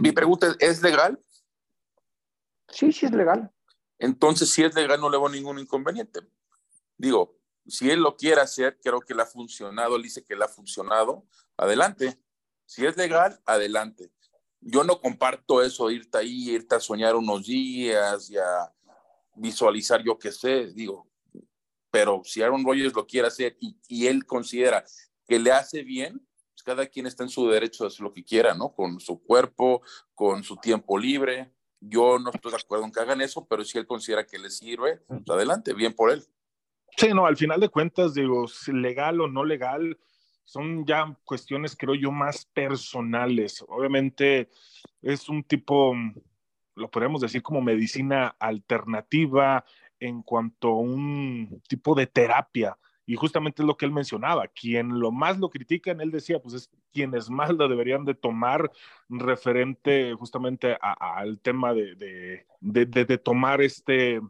mi 0.00 0.12
pregunta 0.12 0.46
es, 0.46 0.56
¿es 0.60 0.82
legal? 0.82 1.18
Sí, 2.68 2.92
sí 2.92 3.06
es 3.06 3.12
legal. 3.12 3.50
Entonces, 4.00 4.50
si 4.50 4.64
es 4.64 4.74
legal, 4.74 5.00
no 5.00 5.08
le 5.08 5.18
veo 5.18 5.28
ningún 5.28 5.60
inconveniente. 5.60 6.20
Digo, 6.96 7.38
si 7.66 7.88
él 7.90 8.00
lo 8.00 8.16
quiere 8.16 8.40
hacer, 8.40 8.80
creo 8.82 9.00
que 9.00 9.14
le 9.14 9.22
ha 9.22 9.26
funcionado, 9.26 9.94
él 9.94 10.02
dice 10.02 10.24
que 10.24 10.34
le 10.34 10.44
ha 10.44 10.48
funcionado, 10.48 11.24
adelante. 11.56 12.20
Si 12.66 12.84
es 12.84 12.96
legal, 12.96 13.40
adelante 13.46 14.10
yo 14.60 14.84
no 14.84 15.00
comparto 15.00 15.62
eso, 15.62 15.90
irte 15.90 16.18
ahí, 16.18 16.50
irte 16.50 16.74
a 16.74 16.80
soñar 16.80 17.16
unos 17.16 17.46
días 17.46 18.30
y 18.30 18.36
a 18.36 18.72
visualizar 19.34 20.02
yo 20.04 20.18
qué 20.18 20.30
sé, 20.32 20.66
digo, 20.74 21.08
pero 21.90 22.22
si 22.24 22.42
Aaron 22.42 22.64
Rodgers 22.64 22.94
lo 22.94 23.06
quiere 23.06 23.28
hacer 23.28 23.56
y, 23.60 24.06
él 24.06 24.26
considera 24.26 24.84
que 25.26 25.38
le 25.38 25.50
hace 25.50 25.82
bien, 25.82 26.24
pues 26.52 26.62
cada 26.62 26.86
quien 26.86 27.06
está 27.06 27.22
en 27.24 27.30
su 27.30 27.48
derecho 27.48 27.84
de 27.84 27.88
hacer 27.88 28.02
lo 28.02 28.12
que 28.12 28.24
quiera, 28.24 28.54
¿no? 28.54 28.72
Con 28.72 29.00
su 29.00 29.20
cuerpo, 29.22 29.82
con 30.14 30.44
su 30.44 30.56
tiempo 30.56 30.98
libre. 30.98 31.52
Yo 31.80 32.18
no 32.18 32.30
estoy 32.30 32.52
de 32.52 32.58
acuerdo 32.58 32.84
en 32.84 32.92
que 32.92 33.00
hagan 33.00 33.20
eso, 33.20 33.46
pero 33.48 33.64
si 33.64 33.78
él 33.78 33.86
considera 33.86 34.26
que 34.26 34.38
le 34.38 34.50
sirve, 34.50 34.98
pues 35.08 35.22
adelante, 35.28 35.72
bien 35.72 35.94
por 35.94 36.10
él. 36.10 36.22
Sí, 36.96 37.08
no, 37.14 37.26
al 37.26 37.36
final 37.36 37.60
de 37.60 37.68
cuentas, 37.68 38.14
digo, 38.14 38.46
legal 38.68 39.20
o 39.20 39.28
no 39.28 39.44
legal, 39.44 39.98
son 40.44 40.84
ya 40.84 41.16
cuestiones, 41.24 41.76
creo 41.76 41.94
yo, 41.94 42.10
más 42.10 42.44
personales. 42.44 43.64
Obviamente 43.68 44.50
es 45.00 45.28
un 45.28 45.44
tipo, 45.44 45.94
lo 46.74 46.90
podríamos 46.90 47.20
decir 47.20 47.42
como 47.42 47.62
medicina 47.62 48.34
alternativa 48.38 49.64
en 49.98 50.22
cuanto 50.22 50.68
a 50.68 50.80
un 50.80 51.62
tipo 51.68 51.94
de 51.94 52.06
terapia. 52.06 52.76
Y 53.10 53.16
justamente 53.16 53.62
es 53.62 53.66
lo 53.66 53.76
que 53.76 53.86
él 53.86 53.90
mencionaba, 53.90 54.46
quien 54.46 55.00
lo 55.00 55.10
más 55.10 55.36
lo 55.36 55.50
critican, 55.50 56.00
él 56.00 56.12
decía, 56.12 56.38
pues 56.38 56.54
es 56.54 56.70
quienes 56.92 57.28
más 57.28 57.50
lo 57.50 57.66
deberían 57.66 58.04
de 58.04 58.14
tomar 58.14 58.70
referente 59.08 60.14
justamente 60.14 60.78
al 60.80 61.40
tema 61.40 61.74
de, 61.74 61.96
de, 61.96 62.46
de, 62.60 63.04
de 63.04 63.18
tomar 63.18 63.62
este, 63.62 64.20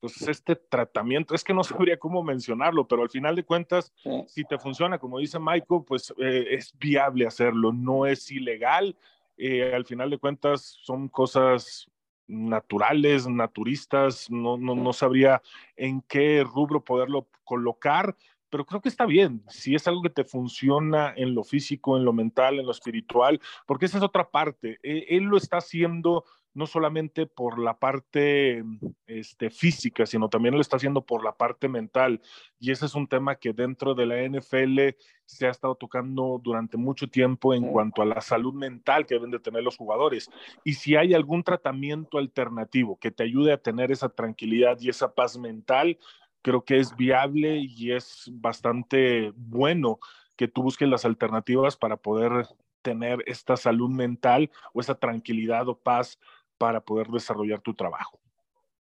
pues 0.00 0.22
este 0.22 0.56
tratamiento, 0.56 1.34
es 1.34 1.44
que 1.44 1.52
no 1.52 1.62
sabría 1.62 1.98
cómo 1.98 2.22
mencionarlo, 2.22 2.88
pero 2.88 3.02
al 3.02 3.10
final 3.10 3.36
de 3.36 3.44
cuentas, 3.44 3.92
si 4.24 4.44
te 4.44 4.58
funciona, 4.58 4.98
como 4.98 5.18
dice 5.18 5.38
Michael, 5.38 5.82
pues 5.86 6.10
eh, 6.16 6.46
es 6.52 6.72
viable 6.78 7.26
hacerlo, 7.26 7.70
no 7.70 8.06
es 8.06 8.30
ilegal. 8.30 8.96
Eh, 9.36 9.74
al 9.74 9.84
final 9.84 10.08
de 10.08 10.16
cuentas 10.16 10.78
son 10.80 11.08
cosas 11.08 11.90
naturales, 12.26 13.26
naturistas, 13.26 14.30
no, 14.30 14.56
no, 14.56 14.74
no 14.74 14.92
sabría 14.92 15.42
en 15.76 16.02
qué 16.02 16.44
rubro 16.44 16.84
poderlo 16.84 17.28
colocar, 17.44 18.16
pero 18.50 18.64
creo 18.64 18.80
que 18.80 18.88
está 18.88 19.04
bien, 19.04 19.42
si 19.48 19.74
es 19.74 19.88
algo 19.88 20.02
que 20.02 20.10
te 20.10 20.24
funciona 20.24 21.12
en 21.16 21.34
lo 21.34 21.42
físico, 21.42 21.96
en 21.96 22.04
lo 22.04 22.12
mental, 22.12 22.58
en 22.60 22.66
lo 22.66 22.72
espiritual, 22.72 23.40
porque 23.66 23.86
esa 23.86 23.98
es 23.98 24.04
otra 24.04 24.30
parte. 24.30 24.78
E, 24.82 25.16
él 25.16 25.24
lo 25.24 25.36
está 25.36 25.56
haciendo 25.56 26.24
no 26.54 26.66
solamente 26.66 27.26
por 27.26 27.58
la 27.58 27.78
parte 27.78 28.64
este, 29.06 29.50
física, 29.50 30.06
sino 30.06 30.28
también 30.28 30.54
lo 30.54 30.60
está 30.60 30.76
haciendo 30.76 31.04
por 31.04 31.24
la 31.24 31.36
parte 31.36 31.68
mental. 31.68 32.20
Y 32.60 32.70
ese 32.70 32.86
es 32.86 32.94
un 32.94 33.08
tema 33.08 33.34
que 33.34 33.52
dentro 33.52 33.94
de 33.94 34.06
la 34.06 34.22
NFL 34.22 34.96
se 35.26 35.46
ha 35.46 35.50
estado 35.50 35.74
tocando 35.74 36.40
durante 36.42 36.76
mucho 36.76 37.08
tiempo 37.08 37.54
en 37.54 37.70
cuanto 37.72 38.02
a 38.02 38.06
la 38.06 38.20
salud 38.20 38.54
mental 38.54 39.04
que 39.04 39.14
deben 39.14 39.32
de 39.32 39.40
tener 39.40 39.62
los 39.62 39.76
jugadores. 39.76 40.30
Y 40.62 40.74
si 40.74 40.94
hay 40.96 41.12
algún 41.12 41.42
tratamiento 41.42 42.18
alternativo 42.18 42.98
que 42.98 43.10
te 43.10 43.24
ayude 43.24 43.52
a 43.52 43.58
tener 43.58 43.90
esa 43.90 44.08
tranquilidad 44.08 44.78
y 44.80 44.88
esa 44.88 45.12
paz 45.12 45.36
mental, 45.36 45.98
creo 46.42 46.64
que 46.64 46.78
es 46.78 46.94
viable 46.94 47.58
y 47.58 47.92
es 47.92 48.30
bastante 48.32 49.32
bueno 49.34 49.98
que 50.36 50.46
tú 50.46 50.62
busques 50.62 50.88
las 50.88 51.04
alternativas 51.04 51.76
para 51.76 51.96
poder 51.96 52.46
tener 52.82 53.24
esta 53.26 53.56
salud 53.56 53.90
mental 53.90 54.50
o 54.74 54.80
esa 54.80 54.94
tranquilidad 54.94 55.68
o 55.68 55.78
paz 55.78 56.18
para 56.64 56.80
poder 56.80 57.08
desarrollar 57.08 57.60
tu 57.60 57.74
trabajo. 57.74 58.18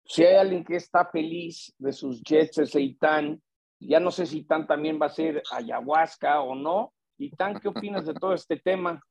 Si 0.04 0.22
hay 0.22 0.36
alguien 0.36 0.62
que 0.62 0.76
está 0.76 1.06
feliz 1.06 1.72
de 1.78 1.94
sus 1.94 2.22
Jets 2.22 2.58
es 2.58 2.74
Eitan, 2.74 3.40
ya 3.78 3.98
no 3.98 4.10
sé 4.10 4.26
si 4.26 4.36
Eitan 4.40 4.66
también 4.66 4.98
va 5.00 5.06
a 5.06 5.08
ser 5.08 5.42
ayahuasca 5.50 6.42
o 6.42 6.54
no. 6.54 6.92
Eitan, 7.18 7.58
¿qué 7.58 7.68
opinas 7.68 8.04
de 8.04 8.12
todo 8.12 8.34
este 8.34 8.58
tema? 8.58 9.02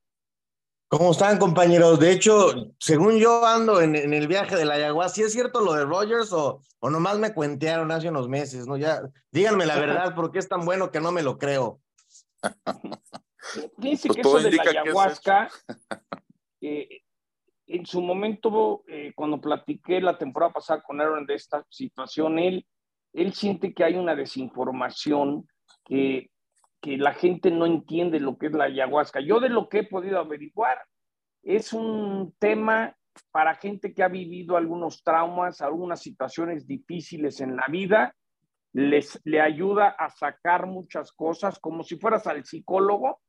¿Cómo 0.87 1.09
están, 1.09 1.39
compañeros? 1.39 1.99
De 1.99 2.11
hecho, 2.11 2.73
según 2.77 3.17
yo 3.17 3.43
ando 3.43 3.81
en, 3.81 3.95
el 3.95 4.27
viaje 4.27 4.55
de 4.55 4.65
la 4.65 4.75
ayahuasca, 4.75 5.15
¿sí 5.15 5.23
es 5.23 5.33
cierto 5.33 5.61
lo 5.61 5.73
de 5.73 5.85
Rogers 5.85 6.31
o, 6.31 6.61
o 6.77 6.89
nomás 6.91 7.17
me 7.17 7.33
cuentearon 7.33 7.91
hace 7.91 8.09
unos 8.09 8.29
meses? 8.29 8.67
¿no? 8.67 8.77
Ya, 8.77 9.01
díganme 9.31 9.65
la 9.65 9.79
verdad, 9.79 10.13
porque 10.13 10.37
es 10.37 10.47
tan 10.47 10.63
bueno 10.63 10.91
que 10.91 10.99
no 10.99 11.11
me 11.11 11.23
lo 11.23 11.39
creo. 11.39 11.81
Dice 13.77 14.09
pues 14.09 14.15
que 14.15 14.21
eso 14.21 14.39
de 14.39 14.51
la 14.51 14.61
ayahuasca, 14.61 15.49
eh, 16.61 17.01
en 17.69 17.85
su 17.85 18.01
momento, 18.01 18.83
eh, 18.87 19.13
cuando 19.15 19.39
platiqué 19.39 20.01
la 20.01 20.17
temporada 20.17 20.51
pasada 20.51 20.81
con 20.81 20.99
Aaron 20.99 21.27
de 21.27 21.35
esta 21.35 21.63
situación, 21.69 22.39
él, 22.39 22.65
él 23.13 23.33
siente 23.33 23.75
que 23.75 23.83
hay 23.83 23.95
una 23.95 24.15
desinformación, 24.15 25.47
que, 25.85 26.31
que 26.81 26.97
la 26.97 27.13
gente 27.13 27.51
no 27.51 27.67
entiende 27.67 28.19
lo 28.19 28.39
que 28.39 28.47
es 28.47 28.53
la 28.53 28.65
ayahuasca. 28.65 29.19
Yo 29.19 29.39
de 29.39 29.49
lo 29.49 29.69
que 29.69 29.79
he 29.79 29.83
podido 29.83 30.17
averiguar, 30.17 30.79
es 31.43 31.71
un 31.71 32.33
tema 32.39 32.95
para 33.31 33.53
gente 33.53 33.93
que 33.93 34.01
ha 34.01 34.07
vivido 34.07 34.57
algunos 34.57 35.03
traumas, 35.03 35.61
algunas 35.61 36.01
situaciones 36.01 36.65
difíciles 36.65 37.39
en 37.39 37.55
la 37.55 37.65
vida, 37.69 38.15
les 38.73 39.19
le 39.25 39.41
ayuda 39.41 39.89
a 39.89 40.09
sacar 40.09 40.65
muchas 40.65 41.11
cosas, 41.11 41.59
como 41.59 41.83
si 41.83 41.97
fueras 41.97 42.25
al 42.25 42.45
psicólogo, 42.45 43.21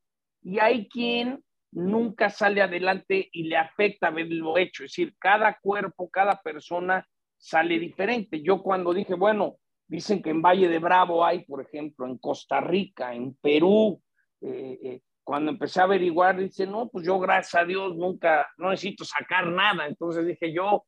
y 0.43 0.59
hay 0.61 0.89
quien 0.89 1.45
nunca 1.73 2.31
sale 2.31 2.63
adelante 2.63 3.29
y 3.33 3.45
le 3.45 3.57
afecta 3.57 4.09
haberlo 4.09 4.59
hecho. 4.59 4.85
Es 4.85 4.91
decir, 4.93 5.15
cada 5.19 5.59
cuerpo, 5.61 6.11
cada 6.11 6.41
persona 6.41 7.07
sale 7.37 7.79
diferente. 7.79 8.43
Yo 8.43 8.63
cuando 8.63 8.93
dije, 8.93 9.15
bueno, 9.15 9.57
dicen 9.87 10.23
que 10.23 10.31
en 10.31 10.43
Valle 10.43 10.69
de 10.69 10.79
Bravo 10.79 11.25
hay, 11.25 11.45
por 11.45 11.63
ejemplo, 11.63 12.07
en 12.07 12.19
Costa 12.19 12.61
Rica, 12.61 13.15
en 13.15 13.35
Perú, 13.35 14.01
eh, 14.41 14.79
eh, 14.83 15.01
cuando 15.23 15.53
empecé 15.53 15.81
a 15.81 15.85
averiguar, 15.85 16.39
dice, 16.39 16.67
no, 16.67 16.89
pues 16.89 17.07
yo 17.07 17.19
gracias 17.19 17.63
a 17.63 17.65
Dios 17.65 17.97
nunca, 17.97 18.49
no 18.57 18.71
necesito 18.71 19.05
sacar 19.05 19.47
nada. 19.47 19.87
Entonces 19.87 20.27
dije, 20.27 20.53
yo, 20.53 20.85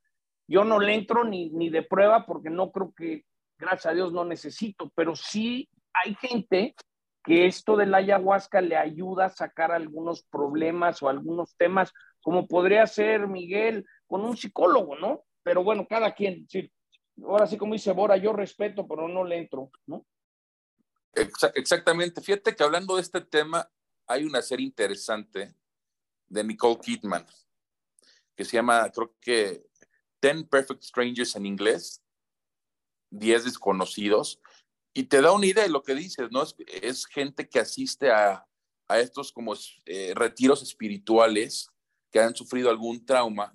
yo 0.49 0.65
no 0.65 0.81
le 0.81 0.95
entro 0.95 1.25
ni, 1.25 1.51
ni 1.51 1.71
de 1.71 1.83
prueba 1.83 2.27
porque 2.27 2.51
no 2.51 2.73
creo 2.73 2.93
que, 2.97 3.25
gracias 3.57 3.87
a 3.87 3.95
Dios 3.95 4.13
no 4.13 4.25
necesito, 4.25 4.91
pero 4.95 5.15
sí 5.15 5.69
hay 5.93 6.15
gente 6.17 6.75
que 7.23 7.47
esto 7.47 7.77
de 7.77 7.87
la 7.87 7.99
ayahuasca 7.99 8.61
le 8.61 8.77
ayuda 8.77 9.27
a 9.27 9.31
sacar 9.31 9.73
algunos 9.73 10.23
problemas 10.25 11.03
o 11.03 11.09
algunos 11.09 11.57
temas, 11.57 11.93
como 12.21 12.47
podría 12.47 12.87
ser 12.87 13.29
Miguel 13.29 13.87
con 14.07 14.25
un 14.25 14.37
psicólogo, 14.37 14.97
¿no? 14.97 15.25
Pero 15.43 15.63
bueno, 15.63 15.87
cada 15.89 16.15
quien, 16.15 16.47
sí, 16.49 16.71
ahora 17.25 17.47
sí 17.47 17.57
como 17.57 17.75
dice 17.75 17.93
Bora, 17.93 18.17
yo 18.17 18.33
respeto, 18.33 18.87
pero 18.87 19.09
no 19.09 19.25
le 19.25 19.39
entro, 19.39 19.71
¿no? 19.87 20.05
Exactamente. 21.55 22.21
Fíjate 22.21 22.57
que 22.57 22.65
hablando 22.65 22.97
de 22.97 23.03
este 23.03 23.21
tema, 23.21 23.71
hay 24.07 24.25
una 24.25 24.43
serie 24.43 24.67
interesante 24.67 25.55
de 26.27 26.45
Nicole 26.45 26.79
Kidman 26.81 27.27
que 28.35 28.45
se 28.45 28.57
llama, 28.57 28.91
creo 28.91 29.15
que 29.21 29.67
Ten 30.21 30.49
Perfect 30.49 30.83
Strangers 30.83 31.37
en 31.37 31.47
inglés, 31.47 32.03
Diez 33.15 33.45
desconocidos, 33.45 34.41
y 34.95 35.05
te 35.05 35.21
da 35.21 35.33
una 35.33 35.47
idea 35.47 35.65
de 35.65 35.71
lo 35.71 35.83
que 35.83 35.95
dices, 35.95 36.31
¿no? 36.31 36.43
Es, 36.83 37.07
gente 37.07 37.49
que 37.49 37.59
asiste 37.59 38.11
a, 38.11 38.47
a 38.89 39.01
estos 39.01 39.33
como 39.33 39.55
eh, 39.87 40.13
retiros 40.15 40.63
espirituales 40.63 41.71
que 42.11 42.21
han 42.21 42.35
sufrido 42.35 42.71
algún 42.71 43.05
trauma 43.05 43.53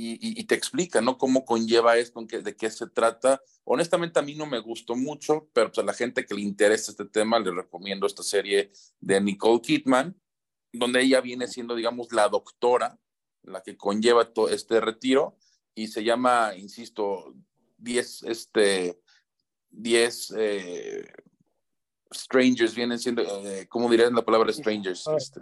y, 0.00 0.44
te 0.44 0.54
explica, 0.54 1.00
¿no? 1.00 1.18
Cómo 1.18 1.44
conlleva 1.44 1.96
esto, 1.96 2.24
de 2.24 2.56
qué 2.56 2.70
se 2.70 2.86
trata. 2.86 3.42
Honestamente 3.64 4.20
a 4.20 4.22
mí 4.22 4.34
no 4.34 4.46
me 4.46 4.60
gustó 4.60 4.94
mucho, 4.94 5.48
pero 5.52 5.68
pues 5.68 5.78
a 5.78 5.82
la 5.82 5.92
gente 5.92 6.24
que 6.24 6.34
le 6.34 6.42
interesa 6.42 6.92
este 6.92 7.04
tema 7.04 7.40
le 7.40 7.50
recomiendo 7.50 8.06
esta 8.06 8.22
serie 8.22 8.70
de 9.00 9.20
Nicole 9.20 9.60
Kidman, 9.60 10.16
donde 10.72 11.02
ella 11.02 11.20
viene 11.20 11.48
siendo, 11.48 11.74
digamos, 11.74 12.12
la 12.12 12.28
doctora, 12.28 12.98
la 13.42 13.62
que 13.62 13.76
conlleva 13.76 14.32
todo 14.32 14.50
este 14.50 14.80
retiro 14.80 15.36
y 15.74 15.88
se 15.88 16.04
llama, 16.04 16.52
insisto, 16.56 17.34
10, 17.78 18.22
este, 18.24 19.00
10 19.70 20.34
eh, 20.36 21.04
strangers 22.10 22.74
vienen 22.74 22.98
siendo, 22.98 23.22
eh, 23.22 23.66
¿cómo 23.68 23.88
dirían 23.88 24.14
la 24.14 24.24
palabra 24.24 24.52
strangers? 24.52 25.06
Este. 25.16 25.40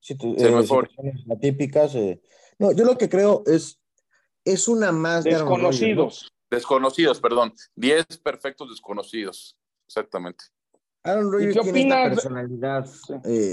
Sí, 0.00 0.16
eh, 0.20 1.38
típicas. 1.40 1.94
Eh. 1.94 2.20
no, 2.58 2.72
yo 2.72 2.84
lo 2.84 2.96
que 2.96 3.08
creo 3.08 3.42
es, 3.46 3.78
es 4.44 4.68
una 4.68 4.92
más 4.92 5.24
desconocidos. 5.24 6.32
Desconocidos, 6.50 7.20
perdón. 7.20 7.54
10 7.76 8.06
perfectos 8.18 8.70
desconocidos. 8.70 9.56
Exactamente. 9.86 10.44
Aaron 11.02 11.32
Rodgers 11.32 11.60
tiene 11.62 11.86
una 11.86 12.08
personalidad 12.08 12.88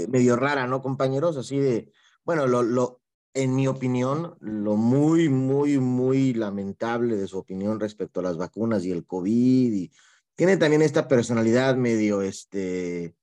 medio 0.08 0.36
rara, 0.36 0.66
¿no, 0.66 0.82
compañeros? 0.82 1.36
Así 1.36 1.58
de, 1.58 1.92
bueno, 2.24 2.46
lo, 2.46 2.62
lo, 2.62 3.00
en 3.34 3.54
mi 3.54 3.66
opinión, 3.66 4.36
lo 4.40 4.76
muy, 4.76 5.28
muy, 5.28 5.78
muy 5.78 6.34
lamentable 6.34 7.16
de 7.16 7.28
su 7.28 7.38
opinión 7.38 7.78
respecto 7.78 8.20
a 8.20 8.22
las 8.22 8.36
vacunas 8.36 8.84
y 8.84 8.90
el 8.90 9.04
COVID. 9.04 9.72
Y 9.72 9.90
tiene 10.34 10.56
también 10.56 10.82
esta 10.82 11.08
personalidad 11.08 11.76
medio, 11.76 12.22
este, 12.22 13.14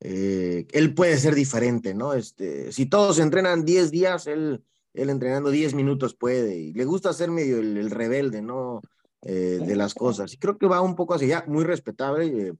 eh, 0.00 0.66
él 0.72 0.94
puede 0.94 1.16
ser 1.18 1.34
diferente, 1.34 1.94
¿no? 1.94 2.14
Este, 2.14 2.72
si 2.72 2.86
todos 2.86 3.18
entrenan 3.18 3.64
10 3.64 3.90
días, 3.90 4.26
él, 4.26 4.64
él 4.94 5.10
entrenando 5.10 5.50
10 5.50 5.74
minutos 5.74 6.14
puede. 6.14 6.56
Y 6.56 6.72
le 6.72 6.84
gusta 6.84 7.12
ser 7.12 7.30
medio 7.30 7.58
el, 7.58 7.90
rebelde, 7.90 8.42
¿no? 8.42 8.82
Eh, 9.22 9.60
de 9.64 9.76
las 9.76 9.94
cosas. 9.94 10.34
Y 10.34 10.38
creo 10.38 10.58
que 10.58 10.66
va 10.66 10.80
un 10.80 10.96
poco 10.96 11.14
hacia 11.14 11.38
allá, 11.38 11.44
muy 11.46 11.64
respetable. 11.64 12.26
Eh, 12.26 12.52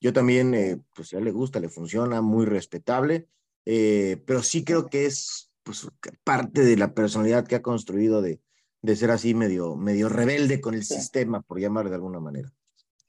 yo 0.00 0.12
también, 0.12 0.84
pues 0.94 1.12
a 1.12 1.18
él 1.18 1.24
le 1.24 1.32
gusta, 1.32 1.60
le 1.60 1.68
funciona, 1.68 2.22
muy 2.22 2.46
respetable. 2.46 3.28
pero 3.64 4.42
sí 4.42 4.64
creo 4.64 4.86
que 4.86 5.06
es 5.06 5.47
pues, 5.68 5.86
parte 6.24 6.62
de 6.62 6.78
la 6.78 6.94
personalidad 6.94 7.46
que 7.46 7.56
ha 7.56 7.60
construido 7.60 8.22
de, 8.22 8.40
de 8.80 8.96
ser 8.96 9.10
así 9.10 9.34
medio, 9.34 9.76
medio 9.76 10.08
rebelde 10.08 10.62
con 10.62 10.72
el 10.72 10.82
sistema, 10.82 11.42
por 11.42 11.60
llamarlo 11.60 11.90
de 11.90 11.96
alguna 11.96 12.20
manera. 12.20 12.50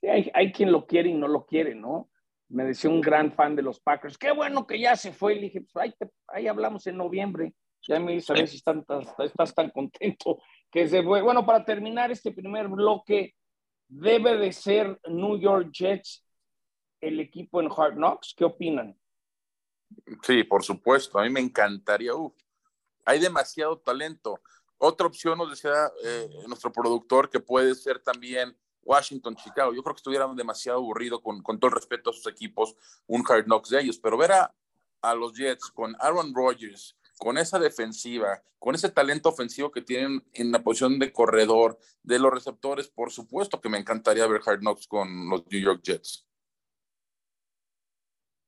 hay, 0.03 0.29
hay, 0.33 0.51
quien 0.51 0.73
lo 0.73 0.85
quiere 0.85 1.07
y 1.07 1.13
no 1.13 1.29
lo 1.29 1.45
quiere, 1.45 1.73
¿no? 1.73 2.09
Me 2.49 2.65
decía 2.65 2.89
un 2.89 2.99
gran 2.99 3.31
fan 3.31 3.55
de 3.55 3.61
los 3.61 3.79
Packers, 3.79 4.17
qué 4.17 4.33
bueno 4.33 4.67
que 4.67 4.77
ya 4.77 4.97
se 4.97 5.13
fue. 5.13 5.35
Le 5.35 5.41
dije, 5.43 5.61
pues 5.61 5.73
ahí, 5.77 5.93
ahí 6.27 6.47
hablamos 6.47 6.85
en 6.87 6.97
noviembre. 6.97 7.53
Ya 7.87 7.97
me 7.97 8.11
dice 8.11 8.33
a 8.33 8.35
ver 8.35 8.47
si 8.49 8.57
están, 8.57 8.85
estás 9.19 9.55
tan 9.55 9.69
contento 9.69 10.41
que 10.69 10.85
se 10.89 11.01
fue. 11.01 11.21
Bueno, 11.21 11.45
para 11.45 11.63
terminar 11.63 12.11
este 12.11 12.33
primer 12.33 12.67
bloque, 12.67 13.35
debe 13.87 14.37
de 14.37 14.51
ser 14.51 14.99
New 15.07 15.39
York 15.39 15.69
Jets 15.71 16.25
el 16.99 17.21
equipo 17.21 17.61
en 17.61 17.69
Hard 17.71 17.95
Knocks. 17.95 18.33
¿Qué 18.35 18.43
opinan? 18.43 18.99
Sí, 20.23 20.43
por 20.43 20.61
supuesto. 20.61 21.19
A 21.19 21.23
mí 21.23 21.29
me 21.29 21.39
encantaría. 21.39 22.13
Uf, 22.13 22.33
hay 23.09 23.19
demasiado 23.19 23.79
talento. 23.79 24.39
Otra 24.77 25.07
opción 25.07 25.39
nos 25.39 25.49
decía 25.49 25.91
eh, 26.03 26.29
nuestro 26.47 26.71
productor 26.71 27.27
que 27.27 27.39
puede 27.39 27.73
ser 27.73 27.99
también 27.99 28.55
Washington, 28.83 29.35
Chicago. 29.35 29.73
Yo 29.73 29.81
creo 29.81 29.95
que 29.95 29.99
estuvieran 29.99 30.35
demasiado 30.35 30.77
aburrido 30.77 31.21
con, 31.21 31.41
todo 31.43 31.69
el 31.69 31.71
respeto 31.71 32.11
a 32.11 32.13
sus 32.13 32.27
equipos, 32.27 32.75
un 33.07 33.23
hard 33.27 33.45
knocks 33.45 33.69
de 33.69 33.81
ellos, 33.81 33.97
pero 33.97 34.15
ver 34.15 34.33
a, 34.33 34.55
a 35.01 35.15
los 35.15 35.33
Jets 35.33 35.71
con 35.71 35.95
Aaron 35.99 36.35
Rodgers 36.35 36.95
con 37.17 37.37
esa 37.37 37.59
defensiva, 37.59 38.41
con 38.59 38.75
ese 38.75 38.89
talento 38.89 39.27
ofensivo 39.27 39.71
que 39.71 39.81
tienen 39.81 40.23
en 40.33 40.51
la 40.51 40.63
posición 40.63 40.99
de 40.99 41.11
corredor, 41.11 41.77
de 42.01 42.17
los 42.17 42.31
receptores, 42.31 42.87
por 42.87 43.11
supuesto 43.11 43.59
que 43.59 43.69
me 43.69 43.77
encantaría 43.77 44.25
ver 44.25 44.41
Hard 44.45 44.59
Knocks 44.59 44.87
con 44.87 45.29
los 45.29 45.45
New 45.51 45.61
York 45.61 45.81
Jets. 45.83 46.25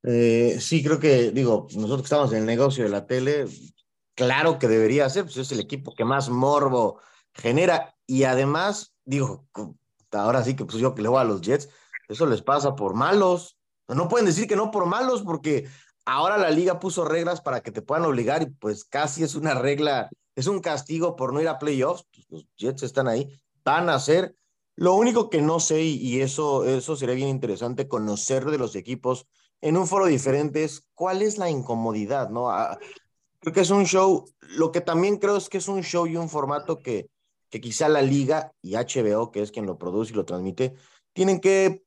Eh, 0.04 0.58
sí, 0.60 0.84
creo 0.84 1.00
que, 1.00 1.32
digo, 1.32 1.68
nosotros 1.76 2.02
que 2.02 2.06
estamos 2.06 2.32
en 2.32 2.40
el 2.40 2.46
negocio 2.46 2.86
de 2.86 2.90
la 2.90 3.06
tele, 3.06 3.46
claro 4.22 4.60
que 4.60 4.68
debería 4.68 5.10
ser, 5.10 5.24
pues 5.24 5.38
es 5.38 5.52
el 5.52 5.60
equipo 5.60 5.96
que 5.96 6.06
más 6.06 6.30
morbo 6.30 7.00
genera 7.34 7.96
y 8.06 8.26
además, 8.26 8.94
digo, 9.04 9.48
ahora 10.12 10.44
sí 10.44 10.56
que 10.56 10.64
pues 10.64 10.78
yo 10.78 10.94
que 10.94 11.02
le 11.02 11.10
voy 11.10 11.20
a 11.20 11.24
los 11.24 11.42
Jets, 11.42 11.70
eso 12.08 12.28
les 12.28 12.44
pasa 12.44 12.76
por 12.76 12.94
malos. 12.94 13.58
No 13.88 14.08
pueden 14.08 14.28
decir 14.28 14.48
que 14.48 14.56
no 14.56 14.70
por 14.70 14.86
malos 14.86 15.24
porque 15.24 15.68
ahora 16.06 16.38
la 16.38 16.52
liga 16.52 16.80
puso 16.80 17.04
reglas 17.04 17.42
para 17.42 17.62
que 17.62 17.72
te 17.72 17.82
puedan 17.82 18.06
obligar 18.06 18.44
y 18.44 18.46
pues 18.46 18.86
casi 18.86 19.24
es 19.24 19.34
una 19.34 19.56
regla, 19.56 20.08
es 20.36 20.46
un 20.46 20.60
castigo 20.60 21.16
por 21.16 21.34
no 21.34 21.42
ir 21.42 21.48
a 21.48 21.58
playoffs. 21.58 22.06
Pues, 22.14 22.28
los 22.30 22.48
Jets 22.58 22.84
están 22.84 23.08
ahí, 23.08 23.28
van 23.64 23.90
a 23.90 24.00
ser. 24.00 24.36
Lo 24.76 24.94
único 24.94 25.32
que 25.32 25.42
no 25.42 25.60
sé, 25.60 25.82
y 25.82 26.22
eso, 26.22 26.64
eso 26.66 26.96
sería 26.96 27.16
bien 27.16 27.30
interesante 27.30 27.88
conocer 27.88 28.46
de 28.46 28.60
los 28.60 28.76
equipos 28.76 29.26
en 29.62 29.78
un 29.78 29.88
foro 29.88 30.06
diferente, 30.06 30.64
es 30.64 30.88
cuál 30.94 31.22
es 31.22 31.38
la 31.38 31.50
incomodidad, 31.50 32.30
¿no? 32.30 32.50
Ah, 32.50 32.78
creo 33.42 33.54
que 33.54 33.62
es 33.62 33.70
un 33.72 33.86
show, 33.86 34.26
lo 34.56 34.72
que 34.72 34.82
también 34.82 35.18
creo 35.18 35.36
es 35.36 35.50
que 35.50 35.58
es 35.58 35.68
un 35.68 35.82
show 35.82 36.08
y 36.08 36.16
un 36.16 36.30
formato 36.30 36.80
que, 36.80 37.10
que 37.50 37.60
quizá 37.60 37.90
la 37.90 38.02
liga 38.02 38.54
y 38.62 38.76
HBO, 38.76 39.32
que 39.32 39.42
es 39.42 39.52
quien 39.52 39.66
lo 39.66 39.78
produce 39.78 40.14
y 40.14 40.16
lo 40.16 40.26
transmite, 40.26 40.76
tienen 41.14 41.42
que 41.42 41.84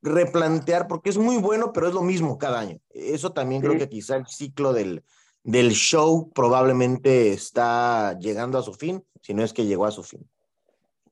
replantear, 0.00 0.86
porque 0.86 1.10
es 1.10 1.18
muy 1.18 1.36
bueno, 1.36 1.72
pero 1.72 1.88
es 1.88 1.94
lo 1.94 2.02
mismo 2.02 2.38
cada 2.38 2.60
año. 2.60 2.78
Eso 2.90 3.32
también 3.32 3.60
creo 3.60 3.76
que 3.76 3.88
quizá 3.88 4.16
el 4.16 4.26
ciclo 4.26 4.72
del, 4.72 5.02
del 5.42 5.70
show 5.72 6.30
probablemente 6.32 7.32
está 7.32 8.16
llegando 8.18 8.58
a 8.58 8.62
su 8.62 8.72
fin, 8.72 9.04
si 9.20 9.34
no 9.34 9.42
es 9.42 9.52
que 9.52 9.66
llegó 9.66 9.84
a 9.86 9.90
su 9.90 10.04
fin. 10.04 10.28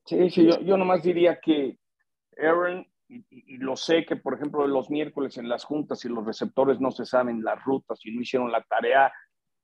Sí, 0.07 0.31
sí, 0.31 0.47
yo, 0.47 0.61
yo 0.61 0.77
nomás 0.77 1.03
diría 1.03 1.41
que 1.41 1.79
Aaron, 2.39 2.87
y, 3.09 3.59
lo 3.59 3.77
sé 3.77 4.05
que, 4.05 4.17
por 4.17 4.35
ejemplo, 4.35 4.67
los 4.67 4.91
miércoles 4.91 5.37
en 5.39 5.49
las 5.49 5.65
juntas 5.65 6.05
y 6.05 6.09
los 6.09 6.25
receptores 6.25 6.81
no 6.81 6.91
se 6.91 7.05
saben 7.05 7.43
las 7.43 7.63
rutas 7.65 7.99
y 8.05 8.15
no 8.15 8.23
hicieron 8.23 8.51
la 8.51 8.63
tarea, 8.63 9.13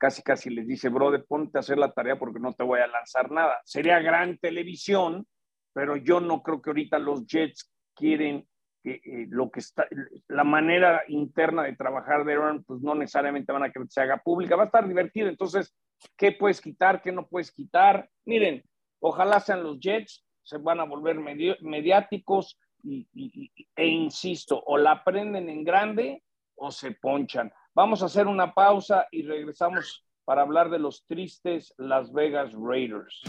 casi 0.01 0.23
casi 0.23 0.49
les 0.49 0.67
dice, 0.67 0.89
brother, 0.89 1.27
ponte 1.29 1.59
a 1.59 1.61
hacer 1.61 1.77
la 1.77 1.93
tarea 1.93 2.19
porque 2.19 2.41
no 2.41 2.55
te 2.55 2.65
voy 2.65 2.81
a 2.81 2.87
lanzar 2.87 3.31
nada. 3.31 3.61
Sería 3.65 4.01
gran 4.01 4.39
televisión, 4.39 5.27
pero 5.75 5.97
yo 5.97 6.21
no 6.21 6.43
creo 6.43 6.63
que 6.63 6.71
ahorita 6.71 6.99
los 6.99 7.27
Jets 7.27 7.71
quieren 7.95 8.49
eh, 8.83 9.27
lo 9.29 9.51
que 9.51 9.61
está, 9.61 9.87
la 10.29 10.43
manera 10.43 11.03
interna 11.09 11.65
de 11.65 11.77
trabajar 11.77 12.25
de 12.25 12.33
Aaron, 12.33 12.65
pues 12.65 12.81
no 12.81 12.95
necesariamente 12.95 13.53
van 13.53 13.65
a 13.65 13.71
que 13.71 13.81
se 13.91 14.01
haga 14.01 14.17
pública, 14.17 14.57
va 14.57 14.63
a 14.63 14.67
estar 14.67 14.89
divertido. 14.89 15.29
Entonces, 15.29 15.77
¿qué 16.17 16.33
puedes 16.33 16.63
quitar? 16.63 17.03
¿Qué 17.03 17.13
no 17.13 17.29
puedes 17.29 17.53
quitar? 17.53 18.09
Miren, 18.25 18.65
ojalá 19.01 19.39
sean 19.39 19.63
los 19.63 19.79
Jets, 19.81 20.25
se 20.43 20.57
van 20.57 20.81
a 20.81 20.85
volver 20.85 21.19
mediáticos 21.61 22.59
e 22.83 23.87
insisto, 23.87 24.63
o 24.65 24.79
la 24.79 25.05
prenden 25.05 25.51
en 25.51 25.63
grande 25.63 26.23
o 26.55 26.71
se 26.71 26.93
ponchan. 26.93 27.53
Vamos 27.73 28.03
a 28.03 28.07
hacer 28.07 28.27
una 28.27 28.53
pausa 28.53 29.07
y 29.13 29.23
regresamos 29.23 30.05
para 30.25 30.43
hablar 30.43 30.71
de 30.71 30.81
los 30.81 31.05
tristes 31.07 31.73
Las 31.79 32.13
Vegas 32.13 32.53
Raiders. 32.53 33.23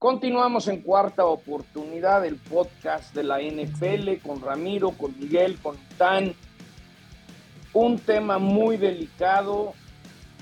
Continuamos 0.00 0.66
en 0.66 0.82
cuarta 0.82 1.26
oportunidad 1.26 2.22
del 2.22 2.36
podcast 2.36 3.14
de 3.14 3.22
la 3.22 3.40
NFL 3.40 4.16
con 4.26 4.42
Ramiro, 4.42 4.90
con 4.90 5.16
Miguel, 5.16 5.58
con 5.62 5.76
Tan. 5.96 6.34
Un 7.72 8.00
tema 8.00 8.38
muy 8.38 8.76
delicado 8.76 9.74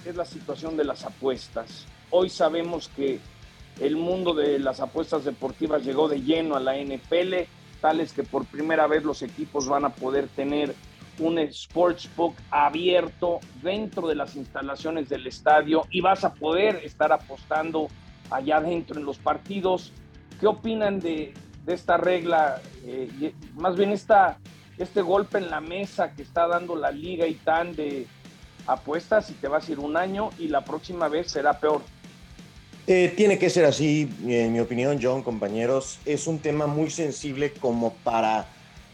es 0.06 0.16
la 0.16 0.24
situación 0.24 0.78
de 0.78 0.84
las 0.84 1.04
apuestas. 1.04 1.86
Hoy 2.08 2.30
sabemos 2.30 2.88
que 2.88 3.20
el 3.80 3.96
mundo 3.96 4.32
de 4.32 4.58
las 4.58 4.80
apuestas 4.80 5.24
deportivas 5.24 5.84
llegó 5.84 6.08
de 6.08 6.22
lleno 6.22 6.56
a 6.56 6.60
la 6.60 6.78
NFL, 6.78 7.34
tales 7.84 8.14
que 8.14 8.22
por 8.22 8.46
primera 8.46 8.86
vez 8.86 9.04
los 9.04 9.20
equipos 9.20 9.68
van 9.68 9.84
a 9.84 9.90
poder 9.90 10.26
tener 10.28 10.74
un 11.18 11.38
sportsbook 11.52 12.34
abierto 12.50 13.40
dentro 13.62 14.08
de 14.08 14.14
las 14.14 14.36
instalaciones 14.36 15.10
del 15.10 15.26
estadio 15.26 15.82
y 15.90 16.00
vas 16.00 16.24
a 16.24 16.32
poder 16.32 16.76
estar 16.76 17.12
apostando 17.12 17.88
allá 18.30 18.56
adentro 18.56 18.98
en 18.98 19.04
los 19.04 19.18
partidos. 19.18 19.92
¿Qué 20.40 20.46
opinan 20.46 20.98
de, 20.98 21.34
esta 21.66 21.98
regla? 21.98 22.62
Eh, 22.86 23.34
más 23.54 23.76
bien 23.76 23.90
esta, 23.90 24.38
este 24.78 25.02
golpe 25.02 25.36
en 25.36 25.50
la 25.50 25.60
mesa 25.60 26.14
que 26.14 26.22
está 26.22 26.46
dando 26.48 26.76
la 26.76 26.90
liga 26.90 27.26
y 27.26 27.34
tan 27.34 27.76
de 27.76 28.06
apuestas 28.66 29.28
y 29.28 29.34
te 29.34 29.46
vas 29.46 29.68
a 29.68 29.72
ir 29.72 29.78
un 29.78 29.98
año 29.98 30.30
y 30.38 30.48
la 30.48 30.64
próxima 30.64 31.08
vez 31.08 31.30
será 31.30 31.60
peor. 31.60 31.82
Eh, 32.86 33.14
tiene 33.16 33.38
que 33.38 33.48
ser 33.48 33.64
así, 33.64 34.10
en 34.26 34.52
mi 34.52 34.60
opinión, 34.60 34.98
John, 35.02 35.22
compañeros. 35.22 35.98
Es 36.04 36.26
un 36.26 36.38
tema 36.38 36.66
muy 36.66 36.90
sensible 36.90 37.52
como 37.52 37.94
para... 37.94 38.46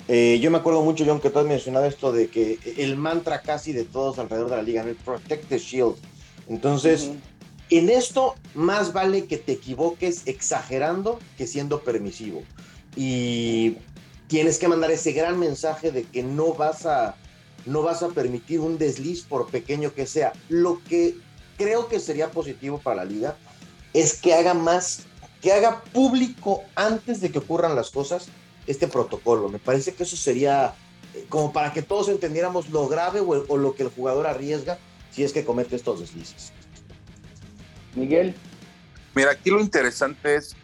Eh, 0.07 0.39
yo 0.41 0.51
me 0.51 0.59
acuerdo 0.59 0.83
mucho, 0.83 1.05
John, 1.07 1.21
que 1.21 1.31
tú 1.31 1.41
has 1.41 1.47
mencionado 1.47 1.87
esto 1.87 2.13
de 2.13 2.29
que 2.29 2.59
el 2.79 2.97
mantra 2.97 3.43
casi 3.43 3.73
de 3.73 3.85
todos 3.85 4.19
alrededor 4.19 4.51
de 4.51 4.57
la 4.57 4.63
liga, 4.63 4.83
el 4.83 4.95
Protect 4.95 5.49
the 5.49 5.59
Shield. 5.59 5.97
Entonces, 6.49 7.11
en 7.69 7.91
esto 7.91 8.35
más 8.55 8.93
vale 8.93 9.27
que 9.27 9.39
te 9.39 9.53
equivoques 9.53 10.23
exagerando 10.27 11.19
que 11.37 11.47
siendo 11.47 11.81
permisivo. 11.81 12.43
Y 12.97 13.77
tienes 14.29 14.59
que 14.59 14.69
mandar 14.69 14.91
ese 14.91 15.13
gran 15.13 15.39
mensaje 15.39 15.91
de 15.91 16.05
que 16.05 16.23
no 16.23 16.55
vas 16.55 16.87
a 16.87 17.17
no 17.67 17.83
vas 17.83 18.03
a 18.03 18.09
permitir 18.09 18.61
un 18.61 18.79
desliz 18.79 19.23
por 19.23 19.51
pequeño 19.51 19.93
que 19.93 20.07
sea. 20.07 20.33
Lo 20.49 20.81
que 20.89 21.15
creo 21.59 21.89
que 21.89 22.01
sería 22.01 22.31
positivo 22.31 22.79
para 22.79 22.97
la 22.97 23.05
liga 23.05 23.37
es 23.93 24.21
que 24.21 24.35
haga 24.35 24.55
más, 24.55 25.05
que 25.41 25.53
haga 25.53 25.83
público 25.85 26.63
antes 26.75 27.21
de 27.21 27.31
que 27.31 27.39
ocurran 27.39 27.75
las 27.75 27.91
cosas 27.91 28.29
este 28.67 28.89
protocolo. 28.89 29.49
Me 29.49 29.59
parece 29.59 29.95
que 29.95 30.05
eso 30.05 30.17
sería 30.17 30.75
eh, 31.15 31.27
como 31.29 31.53
para 31.53 31.73
que 31.73 31.83
todos 31.83 32.09
entendiéramos 32.09 32.71
lo 32.71 32.89
grave 32.89 33.21
o, 33.21 33.45
o 33.49 33.57
lo 33.57 33.75
que 33.75 33.83
el 33.83 33.91
jugador 33.91 34.27
arriesga 34.27 34.79
si 35.11 35.25
es 35.25 35.33
que 35.33 35.45
comete 35.45 35.77
estos 35.77 36.01
deslices. 36.01 36.53
Miguel. 37.95 38.35
Mira, 39.15 39.33
aquí 39.33 39.51
lo 39.51 39.61
interesante 39.61 40.37
es, 40.37 40.55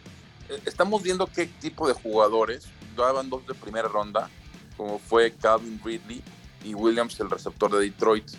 eh, 0.49 0.59
estamos 0.65 1.03
viendo 1.03 1.27
qué 1.27 1.47
tipo 1.47 1.87
de 1.87 1.93
jugadores, 1.93 2.65
daban 2.95 3.29
dos 3.29 3.45
de 3.45 3.53
primera 3.53 3.87
ronda, 3.87 4.29
como 4.77 4.99
fue 4.99 5.33
Calvin 5.33 5.81
Ridley 5.83 6.23
y 6.63 6.73
Williams, 6.73 7.19
el 7.19 7.29
receptor 7.29 7.71
de 7.71 7.81
Detroit. 7.81 8.29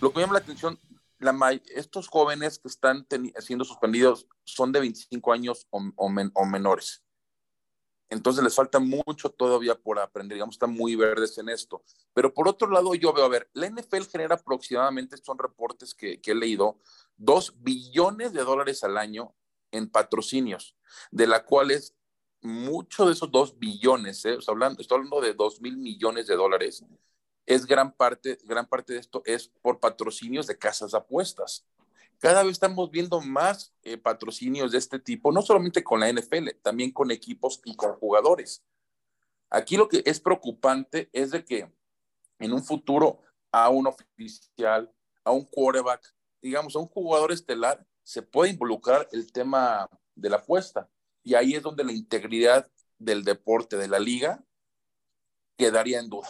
Lo 0.00 0.12
que 0.12 0.16
me 0.16 0.22
llama 0.22 0.34
la 0.34 0.40
atención, 0.40 0.78
la, 1.24 1.52
estos 1.74 2.08
jóvenes 2.08 2.58
que 2.58 2.68
están 2.68 3.06
siendo 3.40 3.64
suspendidos 3.64 4.28
son 4.44 4.72
de 4.72 4.80
25 4.80 5.32
años 5.32 5.66
o, 5.70 5.82
o, 5.96 6.44
menores. 6.44 7.02
Entonces 8.10 8.44
les 8.44 8.54
falta 8.54 8.78
mucho 8.78 9.30
todavía 9.30 9.74
por 9.74 9.98
aprender, 9.98 10.34
digamos, 10.34 10.56
están 10.56 10.72
muy 10.72 10.94
verdes 10.94 11.38
en 11.38 11.48
esto. 11.48 11.82
Pero 12.12 12.32
por 12.32 12.46
otro 12.46 12.70
lado, 12.70 12.94
yo 12.94 13.12
veo, 13.12 13.24
a 13.24 13.28
ver, 13.28 13.50
la 13.54 13.68
NFL 13.68 14.04
genera 14.10 14.36
aproximadamente, 14.36 15.16
son 15.16 15.38
reportes 15.38 15.94
que, 15.94 16.20
que 16.20 16.32
he 16.32 16.34
leído, 16.34 16.78
2 17.16 17.54
billones 17.62 18.32
de 18.32 18.44
dólares 18.44 18.84
al 18.84 18.98
año 18.98 19.34
en 19.72 19.88
patrocinios, 19.88 20.76
de 21.10 21.26
la 21.26 21.44
cuales 21.44 21.94
mucho 22.44 23.06
de 23.06 23.12
esos 23.12 23.30
2 23.30 23.58
billones, 23.58 24.24
¿eh? 24.26 24.38
hablando, 24.46 24.80
estoy 24.80 24.98
hablando 24.98 25.20
de 25.20 25.32
2 25.32 25.60
mil 25.62 25.78
millones 25.78 26.26
de 26.26 26.36
dólares, 26.36 26.84
es 27.46 27.66
gran 27.66 27.92
parte, 27.92 28.38
gran 28.44 28.66
parte 28.66 28.94
de 28.94 29.00
esto 29.00 29.22
es 29.26 29.48
por 29.62 29.80
patrocinios 29.80 30.46
de 30.46 30.58
casas 30.58 30.92
de 30.92 30.98
apuestas. 30.98 31.66
Cada 32.18 32.42
vez 32.42 32.52
estamos 32.52 32.90
viendo 32.90 33.20
más 33.20 33.74
eh, 33.82 33.98
patrocinios 33.98 34.72
de 34.72 34.78
este 34.78 34.98
tipo, 34.98 35.32
no 35.32 35.42
solamente 35.42 35.84
con 35.84 36.00
la 36.00 36.10
NFL, 36.10 36.48
también 36.62 36.90
con 36.90 37.10
equipos 37.10 37.60
y 37.64 37.76
con 37.76 37.94
jugadores. 37.94 38.64
Aquí 39.50 39.76
lo 39.76 39.88
que 39.88 40.02
es 40.06 40.20
preocupante 40.20 41.10
es 41.12 41.30
de 41.30 41.44
que 41.44 41.70
en 42.38 42.52
un 42.52 42.64
futuro 42.64 43.20
a 43.52 43.68
un 43.68 43.86
oficial, 43.86 44.92
a 45.22 45.30
un 45.30 45.44
quarterback, 45.44 46.14
digamos, 46.40 46.74
a 46.74 46.78
un 46.78 46.86
jugador 46.86 47.30
estelar, 47.30 47.86
se 48.02 48.22
puede 48.22 48.50
involucrar 48.50 49.08
el 49.12 49.30
tema 49.32 49.88
de 50.14 50.30
la 50.30 50.36
apuesta. 50.36 50.90
Y 51.22 51.34
ahí 51.34 51.54
es 51.54 51.62
donde 51.62 51.84
la 51.84 51.92
integridad 51.92 52.70
del 52.98 53.22
deporte, 53.22 53.76
de 53.76 53.88
la 53.88 53.98
liga, 53.98 54.44
quedaría 55.56 56.00
en 56.00 56.08
duda. 56.08 56.28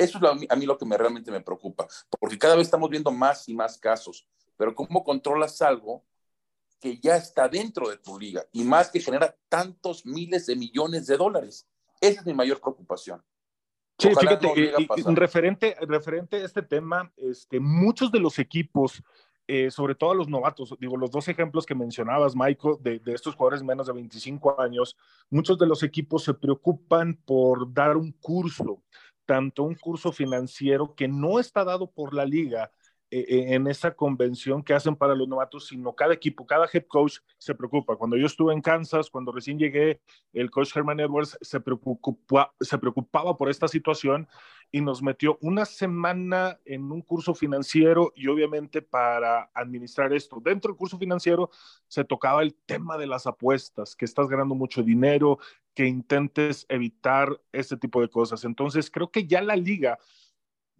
Eso 0.00 0.18
es 0.18 0.48
a 0.48 0.56
mí 0.56 0.64
lo 0.64 0.78
que 0.78 0.86
me, 0.86 0.96
realmente 0.96 1.30
me 1.30 1.42
preocupa, 1.42 1.86
porque 2.18 2.38
cada 2.38 2.56
vez 2.56 2.66
estamos 2.66 2.88
viendo 2.88 3.10
más 3.10 3.46
y 3.50 3.54
más 3.54 3.76
casos, 3.76 4.26
pero 4.56 4.74
¿cómo 4.74 5.04
controlas 5.04 5.60
algo 5.60 6.06
que 6.80 6.98
ya 6.98 7.16
está 7.16 7.48
dentro 7.48 7.90
de 7.90 7.98
tu 7.98 8.18
liga 8.18 8.42
y 8.50 8.64
más 8.64 8.90
que 8.90 9.00
genera 9.00 9.36
tantos 9.50 10.06
miles 10.06 10.46
de 10.46 10.56
millones 10.56 11.06
de 11.06 11.18
dólares? 11.18 11.68
Esa 12.00 12.20
es 12.20 12.26
mi 12.26 12.32
mayor 12.32 12.62
preocupación. 12.62 13.22
Sí, 13.98 14.08
fíjate, 14.18 14.72
referente, 15.08 15.76
referente 15.82 16.36
a 16.36 16.46
este 16.46 16.62
tema, 16.62 17.12
este, 17.18 17.60
muchos 17.60 18.10
de 18.10 18.20
los 18.20 18.38
equipos 18.38 19.02
eh, 19.52 19.68
sobre 19.72 19.96
todo 19.96 20.12
a 20.12 20.14
los 20.14 20.28
novatos, 20.28 20.76
digo, 20.78 20.96
los 20.96 21.10
dos 21.10 21.26
ejemplos 21.26 21.66
que 21.66 21.74
mencionabas, 21.74 22.36
Michael, 22.36 22.76
de, 22.78 23.00
estos 23.06 23.34
jugadores 23.34 23.64
menos 23.64 23.88
de 23.88 23.92
25 23.94 24.60
años, 24.60 24.96
muchos 25.28 25.58
de 25.58 25.66
los 25.66 25.82
equipos 25.82 26.22
se 26.22 26.34
preocupan 26.34 27.18
por 27.24 27.74
dar 27.74 27.96
un 27.96 28.12
curso 28.12 28.84
tanto 29.30 29.62
un 29.62 29.76
curso 29.76 30.10
financiero 30.10 30.96
que 30.96 31.06
no 31.06 31.38
está 31.38 31.62
dado 31.62 31.88
por 31.88 32.14
la 32.14 32.24
liga 32.24 32.72
eh, 33.12 33.24
eh, 33.28 33.54
en 33.54 33.68
esa 33.68 33.94
convención 33.94 34.60
que 34.60 34.74
hacen 34.74 34.96
para 34.96 35.14
los 35.14 35.28
novatos, 35.28 35.68
sino 35.68 35.94
cada 35.94 36.12
equipo, 36.12 36.44
cada 36.48 36.68
head 36.72 36.86
coach 36.88 37.18
se 37.38 37.54
preocupa. 37.54 37.94
Cuando 37.94 38.16
yo 38.16 38.26
estuve 38.26 38.52
en 38.52 38.60
Kansas, 38.60 39.08
cuando 39.08 39.30
recién 39.30 39.56
llegué, 39.56 40.00
el 40.32 40.50
coach 40.50 40.76
Herman 40.76 40.98
Edwards 40.98 41.38
se, 41.40 41.60
preocupa, 41.60 42.52
se 42.58 42.76
preocupaba 42.78 43.36
por 43.36 43.50
esta 43.50 43.68
situación 43.68 44.26
y 44.72 44.80
nos 44.80 45.02
metió 45.02 45.38
una 45.40 45.64
semana 45.64 46.58
en 46.64 46.90
un 46.90 47.02
curso 47.02 47.34
financiero 47.34 48.12
y 48.16 48.26
obviamente 48.28 48.82
para 48.82 49.50
administrar 49.54 50.12
esto. 50.12 50.40
Dentro 50.40 50.72
del 50.72 50.78
curso 50.78 50.98
financiero 50.98 51.50
se 51.88 52.04
tocaba 52.04 52.42
el 52.42 52.54
tema 52.66 52.96
de 52.98 53.06
las 53.06 53.26
apuestas, 53.28 53.94
que 53.94 54.04
estás 54.04 54.28
ganando 54.28 54.54
mucho 54.54 54.82
dinero, 54.82 55.38
que 55.74 55.86
intentes 55.86 56.66
evitar 56.68 57.40
este 57.52 57.76
tipo 57.76 58.00
de 58.00 58.08
cosas. 58.08 58.44
Entonces, 58.44 58.90
creo 58.90 59.10
que 59.10 59.26
ya 59.26 59.40
la 59.42 59.56
liga 59.56 59.98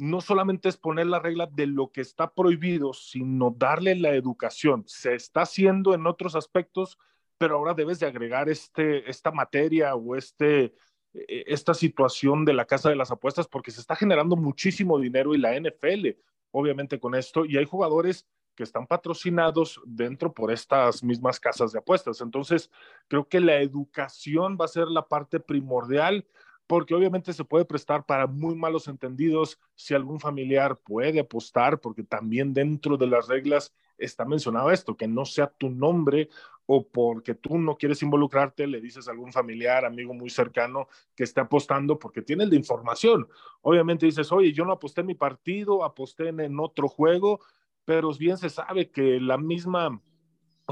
no 0.00 0.20
solamente 0.20 0.68
es 0.68 0.79
poner 0.79 1.07
la 1.07 1.18
regla 1.18 1.46
de 1.46 1.66
lo 1.66 1.92
que 1.92 2.00
está 2.00 2.33
prohibido, 2.33 2.94
sino 2.94 3.55
darle 3.57 3.94
la 3.94 4.14
educación. 4.14 4.85
Se 4.87 5.14
está 5.14 5.42
haciendo 5.42 5.94
en 5.94 6.07
otros 6.07 6.35
aspectos, 6.35 6.98
pero 7.37 7.57
ahora 7.57 7.74
debes 7.74 8.00
de 8.00 8.07
agregar 8.07 8.48
este, 8.48 9.09
esta 9.11 9.31
materia 9.31 9.94
o 9.94 10.16
este, 10.16 10.74
e, 11.12 11.44
esta 11.46 11.74
situación 11.74 12.46
de 12.46 12.55
la 12.55 12.64
casa 12.64 12.88
de 12.88 12.96
las 12.96 13.11
apuestas 13.11 13.46
porque 13.46 13.70
se 13.70 13.81
está 13.81 13.94
generando 13.94 14.37
muchísimo 14.37 14.98
dinero 14.98 15.35
y 15.35 15.38
la 15.38 15.55
NFL, 15.55 16.16
obviamente 16.50 16.98
con 16.98 17.14
esto, 17.14 17.44
y 17.44 17.59
hay 17.59 17.66
jugadores 17.66 18.26
que 18.60 18.64
están 18.64 18.86
patrocinados 18.86 19.80
dentro 19.86 20.34
por 20.34 20.52
estas 20.52 21.02
mismas 21.02 21.40
casas 21.40 21.72
de 21.72 21.78
apuestas. 21.78 22.20
Entonces, 22.20 22.70
creo 23.08 23.26
que 23.26 23.40
la 23.40 23.56
educación 23.56 24.58
va 24.60 24.66
a 24.66 24.68
ser 24.68 24.86
la 24.88 25.08
parte 25.08 25.40
primordial 25.40 26.26
porque 26.66 26.94
obviamente 26.94 27.32
se 27.32 27.42
puede 27.42 27.64
prestar 27.64 28.04
para 28.04 28.26
muy 28.26 28.54
malos 28.54 28.86
entendidos 28.86 29.58
si 29.74 29.94
algún 29.94 30.20
familiar 30.20 30.76
puede 30.76 31.20
apostar, 31.20 31.80
porque 31.80 32.02
también 32.02 32.52
dentro 32.52 32.98
de 32.98 33.06
las 33.06 33.28
reglas 33.28 33.72
está 33.96 34.26
mencionado 34.26 34.70
esto, 34.70 34.94
que 34.94 35.08
no 35.08 35.24
sea 35.24 35.46
tu 35.46 35.70
nombre 35.70 36.28
o 36.66 36.86
porque 36.86 37.34
tú 37.34 37.58
no 37.58 37.76
quieres 37.76 38.02
involucrarte, 38.02 38.66
le 38.66 38.80
dices 38.80 39.08
a 39.08 39.10
algún 39.10 39.32
familiar, 39.32 39.84
amigo 39.84 40.14
muy 40.14 40.30
cercano 40.30 40.86
que 41.16 41.24
esté 41.24 41.40
apostando 41.40 41.98
porque 41.98 42.22
tiene 42.22 42.46
la 42.46 42.54
información. 42.54 43.26
Obviamente 43.62 44.06
dices, 44.06 44.30
oye, 44.30 44.52
yo 44.52 44.64
no 44.64 44.74
aposté 44.74 45.00
en 45.00 45.08
mi 45.08 45.14
partido, 45.14 45.82
aposté 45.82 46.28
en, 46.28 46.60
otro 46.60 46.88
juego, 46.88 47.40
pero 47.84 48.12
bien 48.14 48.36
se 48.36 48.50
sabe 48.50 48.90
que 48.90 49.20
la 49.20 49.38
misma, 49.38 50.00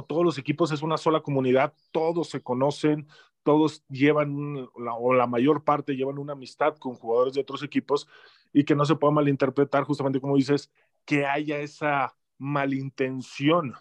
todos 0.06 0.24
los 0.24 0.38
equipos 0.38 0.72
es 0.72 0.82
una 0.82 0.96
sola 0.96 1.20
comunidad, 1.20 1.74
todos 1.92 2.28
se 2.28 2.42
conocen, 2.42 3.08
todos 3.42 3.84
llevan, 3.88 4.68
o 4.74 5.14
la 5.14 5.26
mayor 5.26 5.64
parte 5.64 5.96
llevan 5.96 6.18
una 6.18 6.34
amistad 6.34 6.76
con 6.76 6.94
jugadores 6.94 7.34
de 7.34 7.40
otros 7.40 7.62
equipos 7.62 8.06
y 8.52 8.64
que 8.64 8.74
no 8.74 8.84
se 8.84 8.96
pueda 8.96 9.12
malinterpretar, 9.12 9.84
justamente 9.84 10.20
como 10.20 10.36
dices, 10.36 10.70
que 11.04 11.24
haya 11.24 11.58
esa 11.58 12.14
malintención 12.38 13.74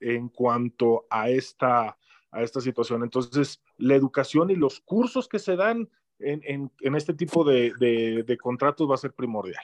en 0.00 0.28
cuanto 0.28 1.06
a 1.10 1.30
esta, 1.30 1.98
a 2.30 2.42
esta 2.42 2.60
situación. 2.60 3.02
Entonces, 3.02 3.60
la 3.76 3.94
educación 3.94 4.50
y 4.50 4.56
los 4.56 4.80
cursos 4.80 5.28
que 5.28 5.38
se 5.38 5.56
dan 5.56 5.88
en, 6.18 6.70
en, 6.80 6.94
este 6.94 7.14
tipo 7.14 7.44
de, 7.44 7.72
de, 7.78 8.38
contratos 8.38 8.90
va 8.90 8.94
a 8.94 8.98
ser 8.98 9.12
primordial. 9.12 9.62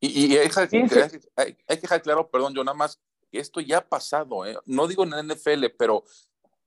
Y, 0.00 0.26
y 0.26 0.36
hay, 0.36 0.48
que 0.48 1.80
dejar 1.80 2.02
claro, 2.02 2.28
perdón, 2.28 2.54
yo 2.54 2.62
nada 2.62 2.76
más, 2.76 3.00
esto 3.32 3.60
ya 3.60 3.78
ha 3.78 3.88
pasado, 3.88 4.44
¿eh? 4.44 4.56
no 4.66 4.86
digo 4.86 5.04
en 5.04 5.10
la 5.10 5.22
NFL, 5.22 5.66
pero 5.78 6.04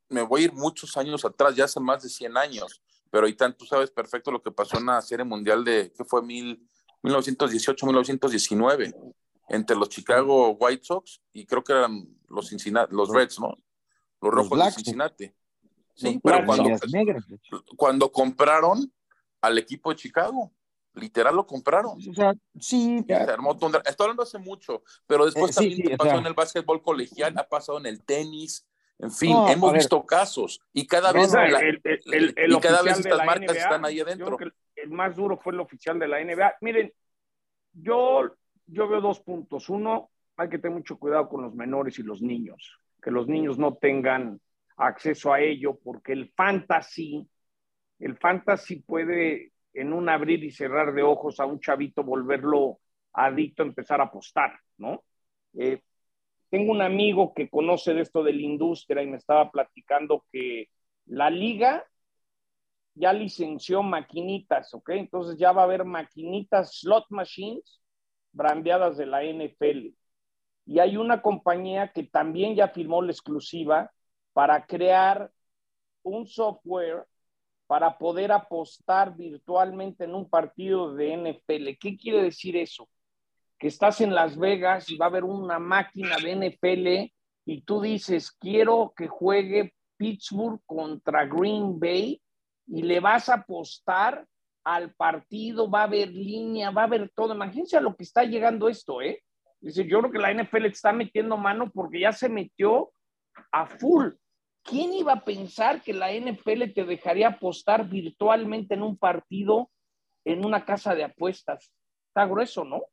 me 0.10 0.24
voy 0.24 0.42
a 0.42 0.46
ir 0.46 0.54
muchos 0.54 0.98
años 0.98 1.24
atrás, 1.24 1.56
ya 1.56 1.65
hace 1.65 1.80
más 1.80 2.04
de 2.04 2.10
100 2.10 2.38
años, 2.38 2.82
pero 3.12 3.24
ahorita 3.24 3.56
tú 3.56 3.65
sabes 3.65 3.92
perfecto 3.92 4.32
lo 4.32 4.42
que 4.42 4.52
pasó 4.52 4.78
en 4.78 4.88
la 4.88 5.02
serie 5.02 5.26
mundial 5.26 5.63
de, 5.63 5.94
¿qué 5.96 6.04
fue? 6.04 6.24
Mil, 6.24 6.68
1918-1919, 7.04 9.13
entre 9.50 9.76
los 9.76 9.89
Chicago 9.89 10.52
White 10.52 10.84
Sox 10.84 11.22
y 11.32 11.46
creo 11.46 11.63
que 11.63 11.74
eran 11.74 12.08
los, 12.28 12.50
Cincinnati, 12.50 12.94
los 12.94 13.10
Reds, 13.10 13.39
¿no? 13.39 13.58
Los 14.22 14.34
rojos 14.34 14.60
de 14.60 14.72
Cincinnati. 14.72 15.32
Sí, 15.96 16.20
pero 16.24 16.46
cuando, 16.46 16.70
cuando 17.76 18.12
compraron 18.12 18.92
al 19.42 19.58
equipo 19.58 19.89
de 19.89 19.98
Chicago, 19.98 20.54
literal 20.93 21.36
lo 21.36 21.45
compraron. 21.45 21.97
O 21.97 22.13
sea, 22.13 22.34
sí. 22.60 23.04
Se 23.08 23.13
armó 23.13 23.52
Estoy 23.52 23.82
hablando 23.99 24.23
hace 24.23 24.38
mucho, 24.38 24.84
pero 25.08 25.25
después 25.25 25.52
eh, 25.58 25.69
también 25.69 25.97
pasó 25.97 26.17
en 26.17 26.25
el 26.25 26.34
básquetbol 26.34 26.82
colegial, 26.82 27.38
ha 27.38 27.47
pasado 27.47 27.80
en 27.80 27.86
el 27.86 28.04
tenis, 28.04 28.67
en 28.99 29.12
fin, 29.12 29.36
hemos 29.47 29.71
visto 29.71 30.06
casos 30.06 30.60
y 30.73 30.86
cada 30.86 31.13
vez, 31.13 31.34
y 31.34 32.60
cada 32.60 32.82
vez 32.82 32.99
estas 32.99 33.25
marcas 33.25 33.56
están 33.56 33.86
ahí 33.86 34.02
adentro. 34.02 34.38
el 34.75 34.89
más 34.89 35.15
duro 35.15 35.38
fue 35.38 35.54
el 35.54 35.62
oficial 35.62 35.97
de 35.97 36.08
la 36.08 36.23
NBA. 36.23 36.56
Miren, 36.62 36.91
yo, 37.71 38.36
yo 38.65 38.88
veo 38.89 38.99
dos 38.99 39.21
puntos. 39.21 39.69
Uno, 39.69 40.12
hay 40.36 40.49
que 40.49 40.60
tener 40.60 40.78
mucho 40.78 40.97
cuidado 40.97 41.30
con 41.30 41.41
los 41.41 41.56
menores 41.56 41.97
y 41.99 42.04
los 42.04 42.21
niños, 42.21 42.78
que 43.02 43.12
los 43.12 43.28
niños 43.28 43.58
no 43.58 43.75
tengan 43.75 44.41
acceso 44.75 45.32
a 45.32 45.39
ello, 45.39 45.80
porque 45.82 46.12
el 46.12 46.34
fantasy, 46.36 47.25
el 47.99 48.17
fantasy 48.17 48.82
puede 48.82 49.54
en 49.73 49.93
un 49.93 50.10
abrir 50.10 50.43
y 50.43 50.51
cerrar 50.51 50.93
de 50.93 51.03
ojos 51.03 51.39
a 51.39 51.45
un 51.45 51.60
chavito 51.60 52.03
volverlo 52.03 52.79
adicto, 53.13 53.63
empezar 53.63 54.01
a 54.01 54.05
apostar, 54.05 54.60
¿no? 54.77 55.03
Eh, 55.58 55.82
tengo 56.49 56.71
un 56.71 56.82
amigo 56.82 57.34
que 57.34 57.49
conoce 57.49 57.93
de 57.93 58.01
esto 58.01 58.23
de 58.23 58.34
la 58.34 58.41
industria 58.41 59.03
y 59.03 59.08
me 59.08 59.17
estaba 59.17 59.51
platicando 59.51 60.25
que 60.32 60.69
la 61.05 61.29
liga 61.29 61.86
ya 62.95 63.13
licenció 63.13 63.84
maquinitas, 63.84 64.73
¿ok? 64.73 64.89
Entonces 64.91 65.38
ya 65.38 65.51
va 65.51 65.62
a 65.62 65.65
haber 65.65 65.86
maquinitas, 65.86 66.79
slot 66.79 67.05
machines, 67.10 67.82
brandeadas 68.32 68.97
de 68.97 69.05
la 69.05 69.23
NFL. 69.23 69.93
Y 70.65 70.79
hay 70.79 70.97
una 70.97 71.21
compañía 71.21 71.91
que 71.93 72.03
también 72.03 72.55
ya 72.55 72.67
firmó 72.67 73.01
la 73.01 73.12
exclusiva 73.12 73.91
para 74.34 74.65
crear 74.65 75.32
un 76.03 76.27
software 76.27 77.05
para 77.69 77.99
poder 77.99 78.32
apostar 78.32 79.15
virtualmente 79.15 80.05
en 80.05 80.15
un 80.15 80.27
partido 80.27 80.95
de 80.95 81.15
NFL. 81.15 81.77
¿Qué 81.79 81.95
quiere 81.95 82.23
decir 82.23 82.58
eso? 82.58 82.89
que 83.60 83.67
estás 83.67 83.99
en 84.01 84.15
Las 84.15 84.38
Vegas 84.38 84.89
y 84.89 84.97
va 84.97 85.08
a 85.08 85.10
haber 85.10 85.25
una 85.25 85.60
máquina 85.60 86.15
de 86.15 86.34
NFL 86.34 87.13
y 87.45 87.62
tú 87.62 87.82
dices, 87.82 88.32
quiero 88.32 88.93
que 88.95 89.08
juegue 89.08 89.73
Pittsburgh 89.97 90.62
contra 90.65 91.25
Green 91.25 91.77
Bay 91.77 92.21
y 92.67 92.82
le 92.84 93.01
vas 93.01 93.27
a 93.27 93.36
apostar 93.36 94.25
al 94.63 94.93
partido, 94.93 95.69
va 95.69 95.82
a 95.82 95.84
haber 95.84 96.10
línea, 96.10 96.71
va 96.71 96.84
a 96.84 96.86
haber 96.86 97.12
todo. 97.13 97.36
Imagínense 97.36 97.75
a 97.75 97.82
lo 97.82 97.95
que 97.95 98.03
está 98.03 98.23
llegando 98.23 98.69
esto, 98.69 99.01
¿eh? 99.01 99.21
Dice, 99.60 99.86
yo 99.86 99.99
creo 99.99 100.12
que 100.12 100.19
la 100.19 100.34
NFL 100.34 100.65
está 100.67 100.93
metiendo 100.93 101.36
mano 101.36 101.69
porque 101.69 101.99
ya 101.99 102.13
se 102.13 102.29
metió 102.29 102.91
a 103.51 103.65
full. 103.65 104.12
¿Quién 104.69 104.93
iba 104.93 105.13
a 105.13 105.25
pensar 105.25 105.82
que 105.82 105.93
la 105.93 106.13
NFL 106.13 106.71
te 106.75 106.86
dejaría 106.86 107.29
apostar 107.29 107.89
virtualmente 107.89 108.75
en 108.75 108.84
un 108.84 108.97
partido 108.97 109.71
en 110.25 110.45
una 110.45 110.63
casa 110.63 110.93
de 110.93 111.03
apuestas? 111.03 111.71
Está 112.10 112.27
grueso, 112.27 112.63
¿no? 112.63 112.84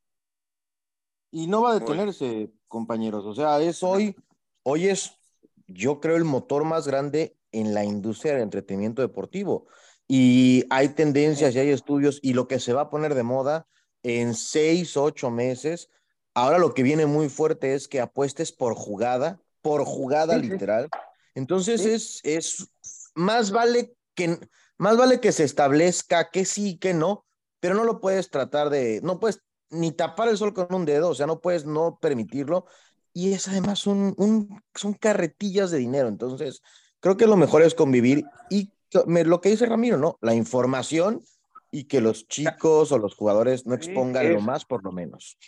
Y 1.30 1.48
no 1.48 1.62
va 1.62 1.72
a 1.72 1.78
detenerse, 1.78 2.50
compañeros. 2.66 3.26
O 3.26 3.34
sea, 3.34 3.60
es 3.60 3.82
hoy, 3.82 4.16
hoy 4.62 4.86
es, 4.88 5.18
yo 5.66 6.00
creo, 6.00 6.16
el 6.16 6.24
motor 6.24 6.64
más 6.64 6.86
grande 6.86 7.36
en 7.52 7.74
la 7.74 7.84
industria 7.84 8.32
del 8.32 8.42
entretenimiento 8.42 9.02
deportivo. 9.02 9.66
Y 10.08 10.64
hay 10.70 10.90
tendencias 10.90 11.54
y 11.54 11.58
hay 11.58 11.70
estudios 11.70 12.20
y 12.22 12.32
lo 12.32 12.48
que 12.48 12.58
se 12.58 12.72
va 12.72 12.82
a 12.82 12.90
poner 12.90 13.14
de 13.14 13.22
moda 13.22 13.66
en 14.02 14.34
seis, 14.34 14.96
ocho 14.96 15.30
meses. 15.30 15.90
Ahora 16.32 16.58
lo 16.58 16.72
que 16.72 16.82
viene 16.82 17.04
muy 17.04 17.28
fuerte 17.28 17.74
es 17.74 17.86
que 17.86 18.00
apuestes 18.00 18.52
por 18.52 18.74
jugada, 18.74 19.42
por 19.60 19.84
jugada 19.84 20.38
literal. 20.38 20.88
Entonces 21.36 21.84
es, 21.84 22.20
es 22.24 22.72
más 23.14 23.52
vale 23.52 23.94
que 24.14 24.40
más 24.78 24.96
vale 24.96 25.20
que 25.20 25.32
se 25.32 25.44
establezca 25.44 26.30
que 26.30 26.44
sí, 26.44 26.78
que 26.78 26.94
no, 26.94 27.24
pero 27.60 27.74
no 27.74 27.84
lo 27.84 28.00
puedes 28.00 28.30
tratar 28.30 28.70
de, 28.70 29.00
no 29.02 29.20
puedes 29.20 29.42
ni 29.70 29.92
tapar 29.92 30.28
el 30.28 30.36
sol 30.36 30.54
con 30.54 30.72
un 30.74 30.84
dedo, 30.84 31.10
o 31.10 31.14
sea, 31.14 31.26
no 31.26 31.40
puedes 31.40 31.66
no 31.66 31.98
permitirlo. 32.00 32.66
Y 33.12 33.32
es 33.32 33.48
además 33.48 33.86
un, 33.86 34.62
son 34.74 34.92
carretillas 34.94 35.70
de 35.70 35.78
dinero. 35.78 36.08
Entonces, 36.08 36.62
creo 37.00 37.16
que 37.16 37.26
lo 37.26 37.36
mejor 37.36 37.62
es 37.62 37.74
convivir 37.74 38.24
y 38.50 38.70
lo 38.92 39.40
que 39.40 39.50
dice 39.50 39.66
Ramiro, 39.66 39.96
¿no? 39.96 40.18
La 40.20 40.34
información 40.34 41.22
y 41.70 41.84
que 41.84 42.00
los 42.00 42.28
chicos 42.28 42.92
o 42.92 42.98
los 42.98 43.14
jugadores 43.14 43.66
no 43.66 43.74
expongan 43.74 44.32
lo 44.32 44.40
más 44.40 44.64
por 44.64 44.84
lo 44.84 44.92
menos. 44.92 45.38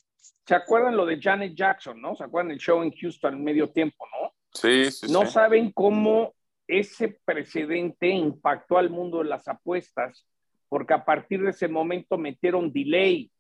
¿Se 0.46 0.54
acuerdan 0.54 0.96
lo 0.96 1.04
de 1.04 1.20
Janet 1.20 1.54
Jackson, 1.54 2.00
no? 2.00 2.16
¿Se 2.16 2.24
acuerdan 2.24 2.52
el 2.52 2.58
show 2.58 2.82
en 2.82 2.90
Houston 2.90 3.42
medio 3.44 3.70
tiempo, 3.70 4.06
no? 4.20 4.32
Sí, 4.52 4.90
sí. 4.90 5.12
No 5.12 5.26
saben 5.26 5.72
cómo 5.72 6.34
ese 6.66 7.18
precedente 7.24 8.08
impactó 8.08 8.78
al 8.78 8.90
mundo 8.90 9.18
de 9.18 9.24
las 9.24 9.48
apuestas, 9.48 10.26
porque 10.68 10.94
a 10.94 11.04
partir 11.04 11.42
de 11.42 11.50
ese 11.50 11.68
momento 11.68 12.18
metieron 12.18 12.72
delay 12.72 13.30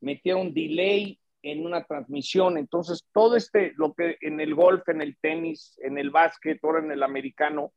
metieron 0.00 0.52
delay 0.52 1.18
en 1.42 1.64
una 1.64 1.84
transmisión. 1.84 2.58
Entonces, 2.58 3.06
todo 3.12 3.36
este, 3.36 3.72
lo 3.76 3.94
que 3.94 4.16
en 4.20 4.40
el 4.40 4.54
golf, 4.54 4.88
en 4.88 5.00
el 5.00 5.16
tenis, 5.18 5.78
en 5.82 5.98
el 5.98 6.10
básquet, 6.10 6.58
ahora 6.62 6.80
en 6.80 6.90
el 6.90 7.02
americano, 7.02 7.72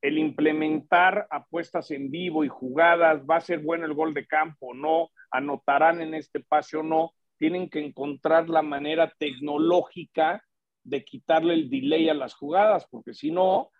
el 0.00 0.18
implementar 0.18 1.26
apuestas 1.30 1.90
en 1.90 2.10
vivo 2.10 2.44
y 2.44 2.48
jugadas, 2.48 3.22
va 3.28 3.36
a 3.36 3.40
ser 3.40 3.60
bueno 3.60 3.84
el 3.84 3.94
gol 3.94 4.14
de 4.14 4.26
campo, 4.26 4.72
no, 4.72 5.10
anotarán 5.30 6.00
en 6.00 6.14
este 6.14 6.40
pase 6.40 6.76
o 6.76 6.82
no, 6.82 7.12
tienen 7.36 7.68
que 7.68 7.84
encontrar 7.84 8.48
la 8.48 8.62
manera 8.62 9.12
tecnológica 9.18 10.44
de 10.88 11.04
quitarle 11.04 11.54
el 11.54 11.70
delay 11.70 12.08
a 12.08 12.14
las 12.14 12.34
jugadas, 12.34 12.86
porque 12.90 13.14
si 13.14 13.30
no, 13.30 13.70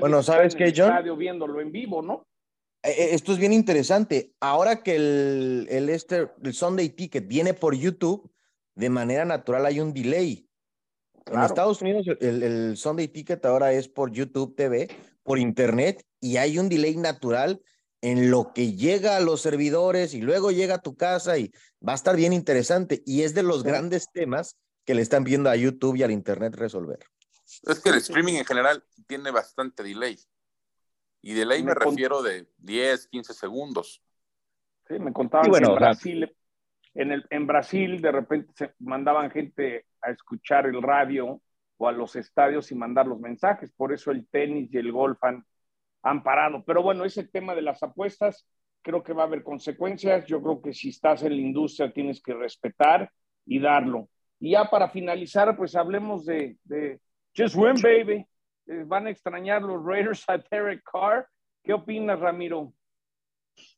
bueno, 0.00 0.22
¿sabes 0.22 0.54
qué, 0.54 0.72
John? 0.74 0.90
estadio 0.90 1.16
viéndolo 1.16 1.60
en 1.60 1.72
vivo, 1.72 2.02
¿no? 2.02 2.26
Eh, 2.82 2.90
eh, 2.90 3.08
esto 3.12 3.32
es 3.32 3.38
bien 3.38 3.52
interesante. 3.52 4.32
Ahora 4.40 4.82
que 4.82 4.96
el, 4.96 5.66
el, 5.70 5.88
este, 5.88 6.28
el 6.42 6.54
Sunday 6.54 6.90
Ticket 6.90 7.26
viene 7.26 7.54
por 7.54 7.74
YouTube, 7.74 8.30
de 8.74 8.90
manera 8.90 9.24
natural 9.24 9.66
hay 9.66 9.80
un 9.80 9.92
delay. 9.92 10.48
En 11.26 11.40
Estados 11.40 11.80
Unidos 11.82 12.06
el, 12.20 12.42
el, 12.42 12.76
Sunday 12.76 13.08
Ticket 13.08 13.44
ahora 13.44 13.72
es 13.72 13.88
por 13.88 14.10
YouTube 14.10 14.56
TV, 14.56 14.88
por 15.22 15.38
Internet, 15.38 16.04
y 16.20 16.36
hay 16.36 16.58
un 16.58 16.68
delay 16.68 16.96
natural 16.96 17.60
en 18.00 18.30
lo 18.30 18.52
que 18.52 18.72
llega 18.74 19.16
a 19.16 19.20
los 19.20 19.40
servidores 19.40 20.14
y 20.14 20.20
luego 20.20 20.50
llega 20.50 20.76
a 20.76 20.82
tu 20.82 20.96
casa 20.96 21.38
y 21.38 21.52
va 21.86 21.92
a 21.92 21.96
estar 21.96 22.16
bien 22.16 22.32
interesante. 22.32 23.02
Y 23.06 23.22
es 23.22 23.34
de 23.34 23.44
los 23.44 23.62
grandes 23.62 24.10
temas 24.12 24.56
que 24.84 24.94
le 24.94 25.02
están 25.02 25.24
viendo 25.24 25.50
a 25.50 25.56
YouTube 25.56 25.96
y 25.96 26.02
al 26.02 26.10
Internet 26.10 26.54
resolver. 26.56 27.00
Es 27.44 27.80
que 27.80 27.90
el 27.90 27.96
streaming 27.96 28.34
en 28.34 28.44
general 28.44 28.84
tiene 29.06 29.30
bastante 29.30 29.82
delay. 29.82 30.18
Y 31.20 31.34
delay 31.34 31.62
me, 31.62 31.74
refiero 31.74 32.22
de 32.22 32.48
10, 32.58 33.06
15 33.08 33.34
segundos. 33.34 34.02
Sí, 34.88 34.98
me 34.98 35.12
contaban 35.12 35.50
que 35.50 35.58
en 35.58 35.74
Brasil, 35.74 36.36
en, 36.94 37.12
el, 37.12 37.26
en 37.30 37.46
Brasil 37.46 38.00
de 38.00 38.10
repente 38.10 38.52
se 38.56 38.74
mandaban 38.80 39.30
gente 39.30 39.86
a 40.00 40.10
escuchar 40.10 40.66
el 40.66 40.82
radio 40.82 41.40
o 41.76 41.88
a 41.88 41.92
los 41.92 42.16
estadios 42.16 42.72
y 42.72 42.74
mandar 42.74 43.06
los 43.06 43.20
mensajes. 43.20 43.70
Por 43.72 43.92
eso 43.92 44.10
el 44.10 44.26
tenis 44.28 44.72
y 44.72 44.78
el 44.78 44.90
golf 44.90 45.22
han, 45.22 45.44
han 46.02 46.22
parado. 46.24 46.64
Pero 46.64 46.82
bueno, 46.82 47.04
ese 47.04 47.24
tema 47.24 47.54
de 47.54 47.62
las 47.62 47.82
apuestas, 47.82 48.46
creo 48.82 49.04
que 49.04 49.12
va 49.12 49.22
a 49.22 49.26
haber 49.26 49.44
consecuencias. 49.44 50.26
Yo 50.26 50.42
creo 50.42 50.60
que 50.60 50.72
si 50.72 50.88
estás 50.88 51.22
en 51.22 51.36
la 51.36 51.42
industria 51.42 51.92
tienes 51.92 52.20
que 52.20 52.34
respetar 52.34 53.12
y 53.46 53.60
darlo. 53.60 54.08
Y 54.42 54.50
ya 54.50 54.68
para 54.68 54.88
finalizar, 54.88 55.56
pues 55.56 55.76
hablemos 55.76 56.24
de, 56.24 56.56
de 56.64 57.00
Just 57.36 57.54
Win, 57.54 57.80
baby. 57.80 58.26
Eh, 58.66 58.82
van 58.84 59.06
a 59.06 59.10
extrañar 59.10 59.62
los 59.62 59.84
Raiders 59.84 60.24
a 60.28 60.36
Derek 60.36 60.82
Carr. 60.82 61.28
¿Qué 61.62 61.72
opinas, 61.72 62.18
Ramiro? 62.18 62.72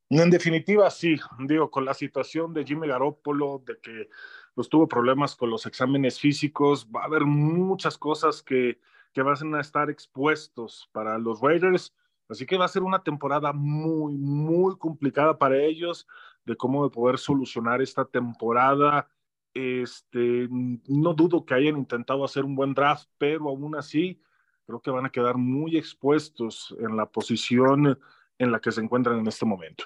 En 0.08 0.30
definitiva, 0.30 0.88
sí. 0.88 1.16
Digo, 1.40 1.70
con 1.70 1.84
la 1.84 1.92
situación 1.92 2.54
de 2.54 2.64
Jimmy 2.64 2.88
Garoppolo, 2.88 3.62
de 3.66 3.78
que 3.78 4.08
pues, 4.54 4.70
tuvo 4.70 4.88
problemas 4.88 5.36
con 5.36 5.50
los 5.50 5.66
exámenes 5.66 6.18
físicos, 6.18 6.88
va 6.90 7.02
a 7.02 7.04
haber 7.04 7.26
muchas 7.26 7.98
cosas 7.98 8.42
que, 8.42 8.80
que 9.12 9.20
van 9.20 9.54
a 9.54 9.60
estar 9.60 9.90
expuestos 9.90 10.88
para 10.92 11.18
los 11.18 11.42
Raiders. 11.42 11.94
Así 12.26 12.46
que 12.46 12.56
va 12.56 12.64
a 12.64 12.68
ser 12.68 12.84
una 12.84 13.02
temporada 13.02 13.52
muy, 13.52 14.14
muy 14.14 14.78
complicada 14.78 15.36
para 15.36 15.62
ellos 15.62 16.08
de 16.46 16.56
cómo 16.56 16.90
poder 16.90 17.18
solucionar 17.18 17.82
esta 17.82 18.06
temporada 18.06 19.10
este, 19.54 20.48
no 20.50 21.14
dudo 21.14 21.44
que 21.44 21.54
hayan 21.54 21.78
intentado 21.78 22.24
hacer 22.24 22.44
un 22.44 22.56
buen 22.56 22.74
draft, 22.74 23.08
pero 23.18 23.48
aún 23.48 23.76
así 23.76 24.20
creo 24.66 24.80
que 24.80 24.90
van 24.90 25.06
a 25.06 25.10
quedar 25.10 25.36
muy 25.36 25.76
expuestos 25.76 26.74
en 26.80 26.96
la 26.96 27.06
posición 27.06 27.98
en 28.38 28.52
la 28.52 28.60
que 28.60 28.72
se 28.72 28.80
encuentran 28.80 29.18
en 29.18 29.26
este 29.26 29.46
momento. 29.46 29.84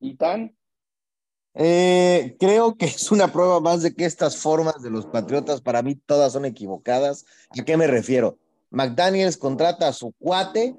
¿Y 0.00 0.14
tan? 0.16 0.54
Eh, 1.54 2.36
creo 2.40 2.76
que 2.76 2.86
es 2.86 3.12
una 3.12 3.30
prueba 3.30 3.60
más 3.60 3.82
de 3.82 3.94
que 3.94 4.04
estas 4.04 4.36
formas 4.36 4.82
de 4.82 4.90
los 4.90 5.06
Patriotas 5.06 5.60
para 5.60 5.82
mí 5.82 5.94
todas 5.94 6.32
son 6.32 6.44
equivocadas. 6.44 7.26
¿A 7.58 7.64
qué 7.64 7.76
me 7.76 7.86
refiero? 7.86 8.38
McDaniels 8.70 9.36
contrata 9.36 9.88
a 9.88 9.92
su 9.92 10.12
cuate 10.12 10.76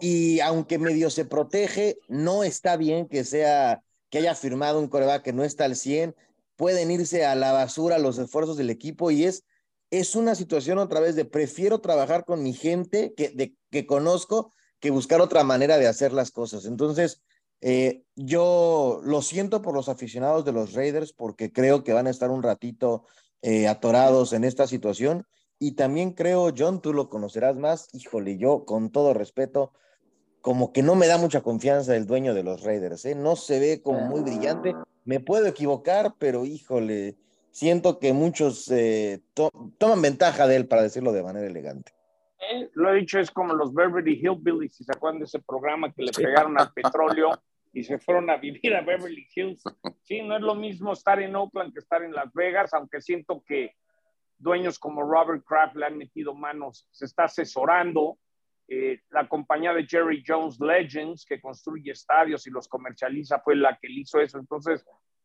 y 0.00 0.40
aunque 0.40 0.78
medio 0.78 1.10
se 1.10 1.24
protege, 1.24 1.98
no 2.08 2.44
está 2.44 2.76
bien 2.76 3.08
que 3.08 3.24
sea 3.24 3.82
que 4.10 4.18
haya 4.18 4.34
firmado 4.34 4.78
un 4.78 4.88
coreback 4.88 5.22
que 5.22 5.32
no 5.32 5.42
está 5.42 5.64
al 5.64 5.74
100 5.74 6.14
pueden 6.56 6.90
irse 6.90 7.24
a 7.24 7.34
la 7.34 7.52
basura 7.52 7.98
los 7.98 8.18
esfuerzos 8.18 8.56
del 8.56 8.70
equipo 8.70 9.10
y 9.10 9.24
es, 9.24 9.44
es 9.90 10.14
una 10.16 10.34
situación 10.34 10.78
otra 10.78 11.00
vez 11.00 11.16
de 11.16 11.24
prefiero 11.24 11.80
trabajar 11.80 12.24
con 12.24 12.42
mi 12.42 12.52
gente 12.52 13.14
que, 13.16 13.30
de, 13.30 13.54
que 13.70 13.86
conozco 13.86 14.52
que 14.80 14.90
buscar 14.90 15.20
otra 15.20 15.44
manera 15.44 15.78
de 15.78 15.86
hacer 15.86 16.12
las 16.12 16.30
cosas. 16.30 16.66
Entonces, 16.66 17.22
eh, 17.60 18.04
yo 18.14 19.00
lo 19.04 19.22
siento 19.22 19.62
por 19.62 19.74
los 19.74 19.88
aficionados 19.88 20.44
de 20.44 20.52
los 20.52 20.74
Raiders 20.74 21.12
porque 21.12 21.50
creo 21.50 21.82
que 21.82 21.94
van 21.94 22.06
a 22.06 22.10
estar 22.10 22.30
un 22.30 22.42
ratito 22.42 23.06
eh, 23.40 23.68
atorados 23.68 24.32
en 24.32 24.44
esta 24.44 24.66
situación. 24.66 25.26
Y 25.58 25.72
también 25.72 26.12
creo, 26.12 26.52
John, 26.56 26.82
tú 26.82 26.92
lo 26.92 27.08
conocerás 27.08 27.56
más, 27.56 27.88
híjole, 27.92 28.36
yo 28.36 28.66
con 28.66 28.90
todo 28.90 29.14
respeto, 29.14 29.72
como 30.44 30.74
que 30.74 30.82
no 30.82 30.94
me 30.94 31.06
da 31.06 31.16
mucha 31.16 31.40
confianza 31.40 31.96
el 31.96 32.06
dueño 32.06 32.34
de 32.34 32.42
los 32.42 32.62
Raiders, 32.62 33.06
¿eh? 33.06 33.14
no 33.14 33.34
se 33.34 33.58
ve 33.58 33.80
como 33.82 34.00
muy 34.02 34.20
brillante. 34.20 34.74
Me 35.06 35.18
puedo 35.18 35.46
equivocar, 35.46 36.16
pero 36.18 36.44
híjole, 36.44 37.16
siento 37.50 37.98
que 37.98 38.12
muchos 38.12 38.70
eh, 38.70 39.22
toman 39.78 40.02
ventaja 40.02 40.46
de 40.46 40.56
él, 40.56 40.68
para 40.68 40.82
decirlo 40.82 41.12
de 41.12 41.22
manera 41.22 41.46
elegante. 41.46 41.92
Eh, 42.38 42.68
lo 42.74 42.92
he 42.92 42.96
dicho, 42.96 43.18
es 43.18 43.30
como 43.30 43.54
los 43.54 43.72
Beverly 43.72 44.20
Hillbillies, 44.22 44.76
si 44.76 44.84
se 44.84 44.92
acuerdan 44.92 45.20
de 45.20 45.24
ese 45.24 45.38
programa 45.38 45.90
que 45.90 46.02
le 46.02 46.12
pegaron 46.12 46.60
al 46.60 46.70
petróleo 46.74 47.30
y 47.72 47.82
se 47.82 47.98
fueron 47.98 48.28
a 48.28 48.36
vivir 48.36 48.76
a 48.76 48.82
Beverly 48.82 49.26
Hills. 49.34 49.62
Sí, 50.02 50.20
no 50.20 50.36
es 50.36 50.42
lo 50.42 50.54
mismo 50.54 50.92
estar 50.92 51.22
en 51.22 51.34
Oakland 51.34 51.72
que 51.72 51.78
estar 51.78 52.02
en 52.02 52.12
Las 52.12 52.30
Vegas, 52.34 52.74
aunque 52.74 53.00
siento 53.00 53.42
que 53.46 53.76
dueños 54.36 54.78
como 54.78 55.04
Robert 55.04 55.42
Kraft 55.42 55.74
le 55.76 55.86
han 55.86 55.96
metido 55.96 56.34
manos, 56.34 56.86
se 56.90 57.06
está 57.06 57.24
asesorando, 57.24 58.18
eh, 58.68 59.00
la 59.10 59.28
compañía 59.28 59.72
de 59.72 59.86
Jerry 59.86 60.22
Jones 60.26 60.58
Legends, 60.60 61.24
que 61.24 61.40
construye 61.40 61.92
estadios 61.92 62.46
y 62.46 62.50
los 62.50 62.68
comercializa, 62.68 63.40
fue 63.40 63.56
la 63.56 63.78
que 63.80 63.88
hizo 63.90 64.20
eso. 64.20 64.38
Entonces, 64.38 64.84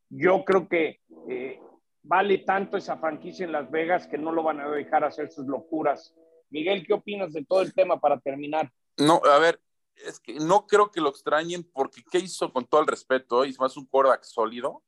yo 0.10 0.44
creo 0.44 0.68
que 0.68 1.02
eh, 1.30 1.60
vale 2.04 2.40
tanto 2.40 2.78
esa 2.78 2.98
franquicia 2.98 3.46
en 3.46 3.52
Las 3.52 3.70
Vegas 3.72 4.08
que 4.08 4.18
no 4.18 4.32
lo 4.32 4.44
van 4.44 4.60
a 4.60 4.70
dejar 4.70 5.04
hacer 5.04 5.32
sus 5.32 5.46
locuras. 5.48 6.14
Miguel, 6.50 6.86
¿qué 6.86 6.94
opinas 6.94 7.34
de 7.34 7.46
todo 7.46 7.62
el 7.62 7.74
tema 7.74 8.00
para 8.00 8.20
terminar? 8.20 8.72
No, 8.98 9.22
a 9.24 9.40
ver, 9.40 9.62
es 9.96 10.20
que 10.20 10.34
no 10.34 10.66
creo 10.66 10.92
que 10.92 11.02
lo 11.02 11.10
extrañen 11.10 11.64
porque 11.64 12.04
¿qué 12.12 12.20
hizo 12.20 12.52
con 12.52 12.66
todo 12.66 12.82
el 12.82 12.88
respeto? 12.88 13.44
Es 13.44 13.60
más 13.60 13.78
un 13.78 13.86
quarterback 13.86 14.24
sólido, 14.24 14.84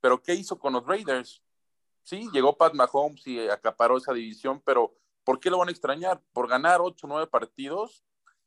pero 0.00 0.22
¿qué 0.22 0.34
hizo 0.34 0.58
con 0.58 0.74
los 0.74 0.86
Raiders? 0.86 1.42
Sí, 2.02 2.28
llegó 2.32 2.56
Pat 2.56 2.74
Mahomes 2.74 3.26
y 3.26 3.48
acaparó 3.48 3.96
esa 3.96 4.12
división, 4.12 4.62
pero 4.64 4.94
¿Por 5.26 5.40
qué 5.40 5.50
lo 5.50 5.58
van 5.58 5.66
a 5.66 5.72
extrañar? 5.72 6.22
¿Por 6.32 6.46
ganar 6.46 6.80
8 6.80 7.04
o 7.04 7.10
9 7.10 7.26
partidos? 7.26 8.04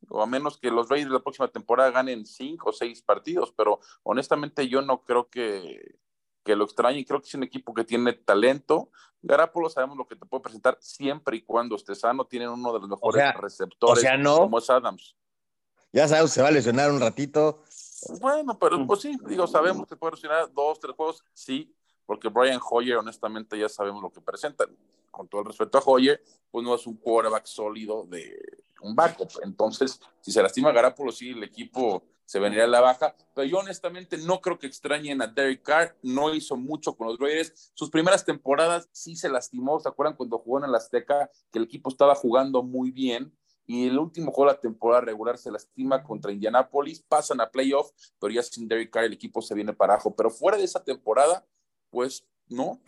O 0.07 0.21
a 0.21 0.25
menos 0.25 0.57
que 0.57 0.71
los 0.71 0.87
Raiders 0.87 1.11
la 1.11 1.19
próxima 1.19 1.49
temporada 1.49 1.91
ganen 1.91 2.25
5 2.25 2.69
o 2.69 2.71
6 2.71 3.01
partidos, 3.01 3.51
pero 3.51 3.81
honestamente 4.03 4.65
yo 4.69 4.81
no 4.81 5.03
creo 5.03 5.27
que, 5.29 5.97
que 6.45 6.55
lo 6.55 6.63
extrañen. 6.63 7.03
Creo 7.03 7.19
que 7.19 7.27
es 7.27 7.33
un 7.35 7.43
equipo 7.43 7.73
que 7.73 7.83
tiene 7.83 8.13
talento. 8.13 8.91
Garapolo 9.21 9.69
sabemos 9.69 9.97
lo 9.97 10.07
que 10.07 10.15
te 10.15 10.25
puede 10.25 10.41
presentar 10.41 10.77
siempre 10.79 11.35
y 11.35 11.41
cuando 11.41 11.75
esté 11.75 11.95
sano. 11.95 12.25
Tienen 12.25 12.47
uno 12.47 12.71
de 12.71 12.79
los 12.79 12.87
mejores 12.87 13.33
receptores 13.35 14.05
como 14.25 14.59
es 14.59 14.69
Adams. 14.69 15.17
Ya 15.91 16.07
sabes, 16.07 16.31
se 16.31 16.41
va 16.41 16.47
a 16.47 16.51
lesionar 16.51 16.91
un 16.91 17.01
ratito. 17.01 17.63
Bueno, 18.21 18.57
pero 18.57 18.87
pues 18.87 19.01
sí, 19.01 19.17
digo, 19.27 19.47
sabemos 19.47 19.85
que 19.85 19.97
puede 19.97 20.13
lesionar 20.13 20.49
dos, 20.53 20.79
tres 20.79 20.95
juegos, 20.95 21.25
sí, 21.33 21.75
porque 22.05 22.29
Brian 22.29 22.61
Hoyer, 22.71 22.95
honestamente, 22.95 23.59
ya 23.59 23.67
sabemos 23.67 24.01
lo 24.01 24.11
que 24.11 24.21
presentan 24.21 24.69
con 25.09 25.27
todo 25.27 25.41
el 25.41 25.47
respeto 25.47 25.77
a 25.77 25.83
Hoyer, 25.85 26.23
pues 26.51 26.65
no 26.65 26.75
es 26.75 26.85
un 26.87 26.97
quarterback 26.97 27.45
sólido 27.45 28.05
de 28.05 28.37
un 28.81 28.95
backup. 28.95 29.29
Entonces, 29.43 29.99
si 30.21 30.31
se 30.31 30.41
lastima 30.41 30.71
Garapolo, 30.71 31.11
sí, 31.11 31.31
el 31.31 31.43
equipo 31.43 32.03
se 32.29 32.39
vendría 32.39 32.65
a 32.65 32.67
la 32.67 32.81
baja. 32.81 33.15
Pero 33.33 33.47
yo 33.47 33.57
honestamente 33.57 34.17
no 34.19 34.39
creo 34.39 34.59
que 34.59 34.67
extrañen 34.67 35.21
a 35.21 35.27
Derek 35.27 35.63
Carr. 35.63 35.97
No 36.03 36.33
hizo 36.33 36.55
mucho 36.55 36.95
con 36.95 37.07
los 37.07 37.17
Raiders. 37.17 37.71
Sus 37.73 37.89
primeras 37.89 38.23
temporadas 38.23 38.87
sí 38.91 39.15
se 39.15 39.29
lastimó. 39.29 39.79
¿Se 39.79 39.89
acuerdan 39.89 40.15
cuando 40.15 40.37
jugó 40.37 40.59
en 40.59 40.65
el 40.65 40.75
Azteca? 40.75 41.31
Que 41.51 41.57
el 41.57 41.65
equipo 41.65 41.89
estaba 41.89 42.13
jugando 42.13 42.61
muy 42.61 42.91
bien. 42.91 43.35
Y 43.65 43.87
el 43.87 43.97
último 43.97 44.31
juego 44.31 44.51
de 44.51 44.57
la 44.57 44.61
temporada 44.61 45.01
regular 45.01 45.39
se 45.39 45.51
lastima 45.51 46.03
contra 46.03 46.31
Indianapolis. 46.31 47.01
Pasan 47.01 47.41
a 47.41 47.49
playoff, 47.49 47.91
pero 48.19 48.31
ya 48.31 48.43
sin 48.43 48.67
Derek 48.67 48.91
Carr 48.91 49.05
el 49.05 49.13
equipo 49.13 49.41
se 49.41 49.55
viene 49.55 49.73
para 49.73 49.93
abajo. 49.93 50.15
Pero 50.15 50.29
fuera 50.29 50.57
de 50.57 50.65
esa 50.65 50.83
temporada, 50.83 51.45
pues 51.89 52.27
¿no? 52.49 52.81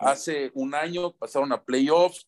Hace 0.00 0.50
un 0.54 0.74
año 0.74 1.12
pasaron 1.12 1.52
a 1.52 1.62
playoffs, 1.62 2.26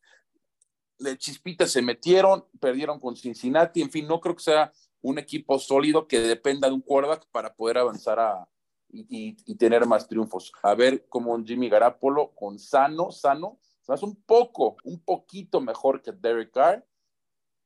de 0.98 1.16
chispitas 1.18 1.70
se 1.70 1.82
metieron, 1.82 2.44
perdieron 2.60 3.00
con 3.00 3.16
Cincinnati, 3.16 3.82
en 3.82 3.90
fin, 3.90 4.06
no 4.06 4.20
creo 4.20 4.36
que 4.36 4.42
sea 4.42 4.72
un 5.02 5.18
equipo 5.18 5.58
sólido 5.58 6.06
que 6.06 6.20
dependa 6.20 6.68
de 6.68 6.74
un 6.74 6.80
quarterback 6.80 7.26
para 7.30 7.54
poder 7.54 7.78
avanzar 7.78 8.18
a, 8.18 8.48
y, 8.88 9.54
tener 9.56 9.86
más 9.86 10.08
triunfos. 10.08 10.52
A 10.62 10.74
ver 10.74 11.06
cómo 11.08 11.42
Jimmy 11.44 11.68
Garapolo 11.68 12.32
con 12.34 12.58
sano, 12.58 13.10
sano, 13.10 13.58
es 13.86 14.02
un 14.02 14.16
poco, 14.22 14.76
un 14.84 15.00
poquito 15.00 15.60
mejor 15.60 16.00
que 16.00 16.12
Derek 16.12 16.52
Carr. 16.52 16.86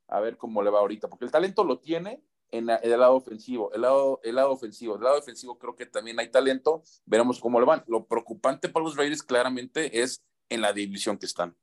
A 0.09 0.21
ver 0.21 0.37
cómo 0.37 0.62
le 0.62 0.71
va 0.71 0.81
ahorita, 0.81 1.09
porque 1.09 1.27
el 1.27 1.31
talento 1.31 1.64
lo 1.64 1.81
tiene, 1.81 2.23
en 2.50 2.68
el 2.70 2.98
lado 2.98 3.16
ofensivo. 3.16 3.72
El 3.72 3.82
lado, 3.82 4.20
el 4.22 4.34
lado 4.34 4.52
ofensivo, 4.52 4.96
el 4.96 5.02
lado 5.02 5.16
defensivo 5.16 5.58
creo 5.58 5.74
que 5.76 5.87
también 5.87 6.18
hay 6.18 6.30
talento. 6.30 6.82
Veremos 7.04 7.40
cómo 7.40 7.61
le 7.61 7.66
van. 7.66 7.84
Lo 7.87 8.06
preocupante 8.06 8.68
para 8.68 8.84
los 8.84 8.96
Raiders 8.96 9.22
claramente 9.22 10.00
es 10.00 10.24
en 10.48 10.62
la 10.62 10.72
división 10.72 11.18
que 11.18 11.26
están. 11.26 11.54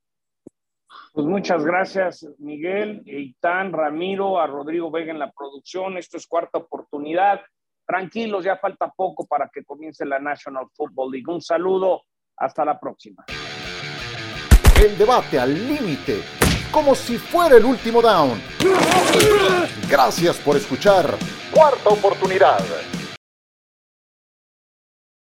Pues 1.14 1.26
muchas 1.26 1.66
gracias, 1.66 2.26
Miguel, 2.38 3.02
Eitan, 3.06 3.74
Ramiro, 3.74 4.40
a 4.40 4.48
Rodrigo 4.48 4.92
Vega 4.92 5.12
en 5.12 5.20
la 5.20 5.32
producción. 5.32 5.98
Esto 5.98 6.18
es 6.18 6.28
cuarta 6.28 6.60
oportunidad. 6.60 7.42
tranquilos, 7.88 8.44
ya 8.44 8.58
falta 8.58 8.92
poco 8.96 9.26
para 9.28 9.50
que 9.54 9.64
comience 9.64 10.06
la 10.06 10.20
National 10.20 10.66
Football 10.74 11.12
League. 11.12 11.32
Un 11.32 11.42
saludo, 11.42 12.02
hasta 12.38 12.66
la 12.66 12.80
próxima. 12.80 13.26
El 14.82 14.98
debate 14.98 15.40
al 15.40 15.54
límite, 15.54 16.22
como 16.72 16.96
si 16.96 17.18
fuera 17.18 17.58
el 17.58 17.66
último 17.66 18.02
down. 18.02 18.42
Gracias 19.90 20.38
por 20.38 20.58
escuchar. 20.58 21.16
Cuarta 21.52 21.90
oportunidad. 21.90 22.60